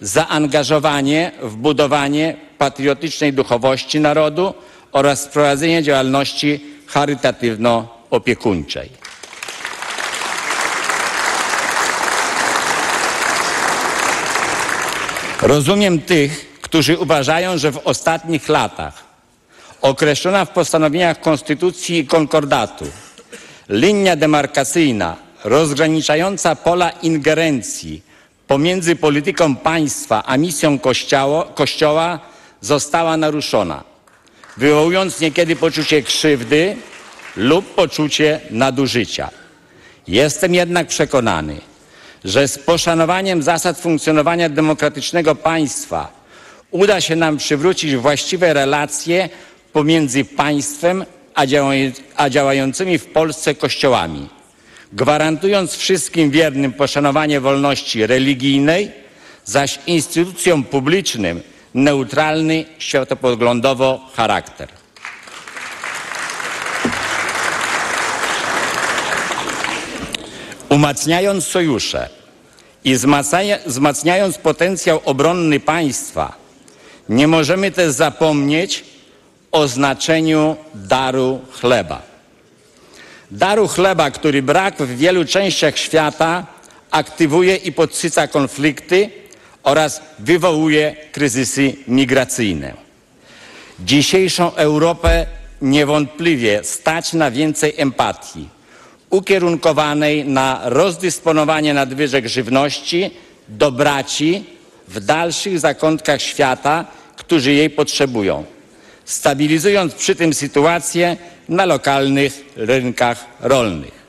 zaangażowanie 0.00 1.32
w 1.42 1.56
budowanie 1.56 2.36
patriotycznej 2.58 3.32
duchowości 3.32 4.00
narodu 4.00 4.54
oraz 4.92 5.26
prowadzenie 5.26 5.82
działalności 5.82 6.60
charytatywno-opiekuńczej. 6.86 9.05
Rozumiem 15.42 15.98
tych, 15.98 16.58
którzy 16.60 16.98
uważają, 16.98 17.58
że 17.58 17.72
w 17.72 17.80
ostatnich 17.84 18.48
latach 18.48 19.04
określona 19.82 20.44
w 20.44 20.50
postanowieniach 20.50 21.20
Konstytucji 21.20 21.98
i 21.98 22.06
Konkordatu 22.06 22.84
linia 23.68 24.16
demarkacyjna 24.16 25.16
rozgraniczająca 25.44 26.56
pola 26.56 26.90
ingerencji 26.90 28.02
pomiędzy 28.46 28.96
polityką 28.96 29.56
państwa 29.56 30.22
a 30.26 30.36
misją 30.36 30.78
kościoła, 30.78 31.44
kościoła 31.54 32.20
została 32.60 33.16
naruszona, 33.16 33.84
wywołując 34.56 35.20
niekiedy 35.20 35.56
poczucie 35.56 36.02
krzywdy 36.02 36.76
lub 37.36 37.74
poczucie 37.74 38.40
nadużycia. 38.50 39.30
Jestem 40.08 40.54
jednak 40.54 40.86
przekonany, 40.86 41.60
że 42.26 42.48
z 42.48 42.58
poszanowaniem 42.58 43.42
zasad 43.42 43.78
funkcjonowania 43.78 44.48
demokratycznego 44.48 45.34
państwa 45.34 46.12
uda 46.70 47.00
się 47.00 47.16
nam 47.16 47.36
przywrócić 47.36 47.96
właściwe 47.96 48.54
relacje 48.54 49.28
pomiędzy 49.72 50.24
państwem 50.24 51.04
a, 51.34 51.46
działaj, 51.46 51.92
a 52.16 52.30
działającymi 52.30 52.98
w 52.98 53.06
Polsce 53.06 53.54
kościołami, 53.54 54.28
gwarantując 54.92 55.74
wszystkim 55.76 56.30
wiernym 56.30 56.72
poszanowanie 56.72 57.40
wolności 57.40 58.06
religijnej, 58.06 58.90
zaś 59.44 59.78
instytucjom 59.86 60.64
publicznym 60.64 61.42
neutralny 61.74 62.64
światopoglądowo 62.78 64.10
charakter. 64.16 64.68
Umacniając 70.68 71.44
sojusze 71.44 72.15
i 72.86 72.94
wzmacnia- 72.94 73.58
wzmacniając 73.66 74.38
potencjał 74.38 75.00
obronny 75.04 75.60
państwa, 75.60 76.34
nie 77.08 77.26
możemy 77.28 77.70
też 77.70 77.92
zapomnieć 77.92 78.84
o 79.52 79.68
znaczeniu 79.68 80.56
daru 80.74 81.40
chleba. 81.52 82.02
Daru 83.30 83.68
chleba, 83.68 84.10
który 84.10 84.42
brak 84.42 84.76
w 84.82 84.96
wielu 84.96 85.24
częściach 85.24 85.78
świata 85.78 86.46
aktywuje 86.90 87.56
i 87.56 87.72
podsyca 87.72 88.28
konflikty 88.28 89.10
oraz 89.62 90.00
wywołuje 90.18 90.96
kryzysy 91.12 91.76
migracyjne. 91.88 92.74
Dzisiejszą 93.80 94.54
Europę 94.54 95.26
niewątpliwie 95.62 96.64
stać 96.64 97.12
na 97.12 97.30
więcej 97.30 97.74
empatii, 97.76 98.48
ukierunkowanej 99.10 100.24
na 100.24 100.60
rozdysponowanie 100.64 101.74
nadwyżek 101.74 102.26
żywności 102.26 103.10
do 103.48 103.72
braci 103.72 104.44
w 104.88 105.00
dalszych 105.00 105.58
zakątkach 105.58 106.22
świata, 106.22 106.84
którzy 107.16 107.52
jej 107.52 107.70
potrzebują, 107.70 108.44
stabilizując 109.04 109.94
przy 109.94 110.14
tym 110.14 110.34
sytuację 110.34 111.16
na 111.48 111.66
lokalnych 111.66 112.44
rynkach 112.56 113.24
rolnych. 113.40 114.06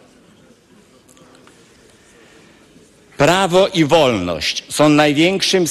Prawo 3.17 3.67
i 3.67 3.85
wolność 3.85 4.63
są 4.69 4.89
największym 4.89 5.65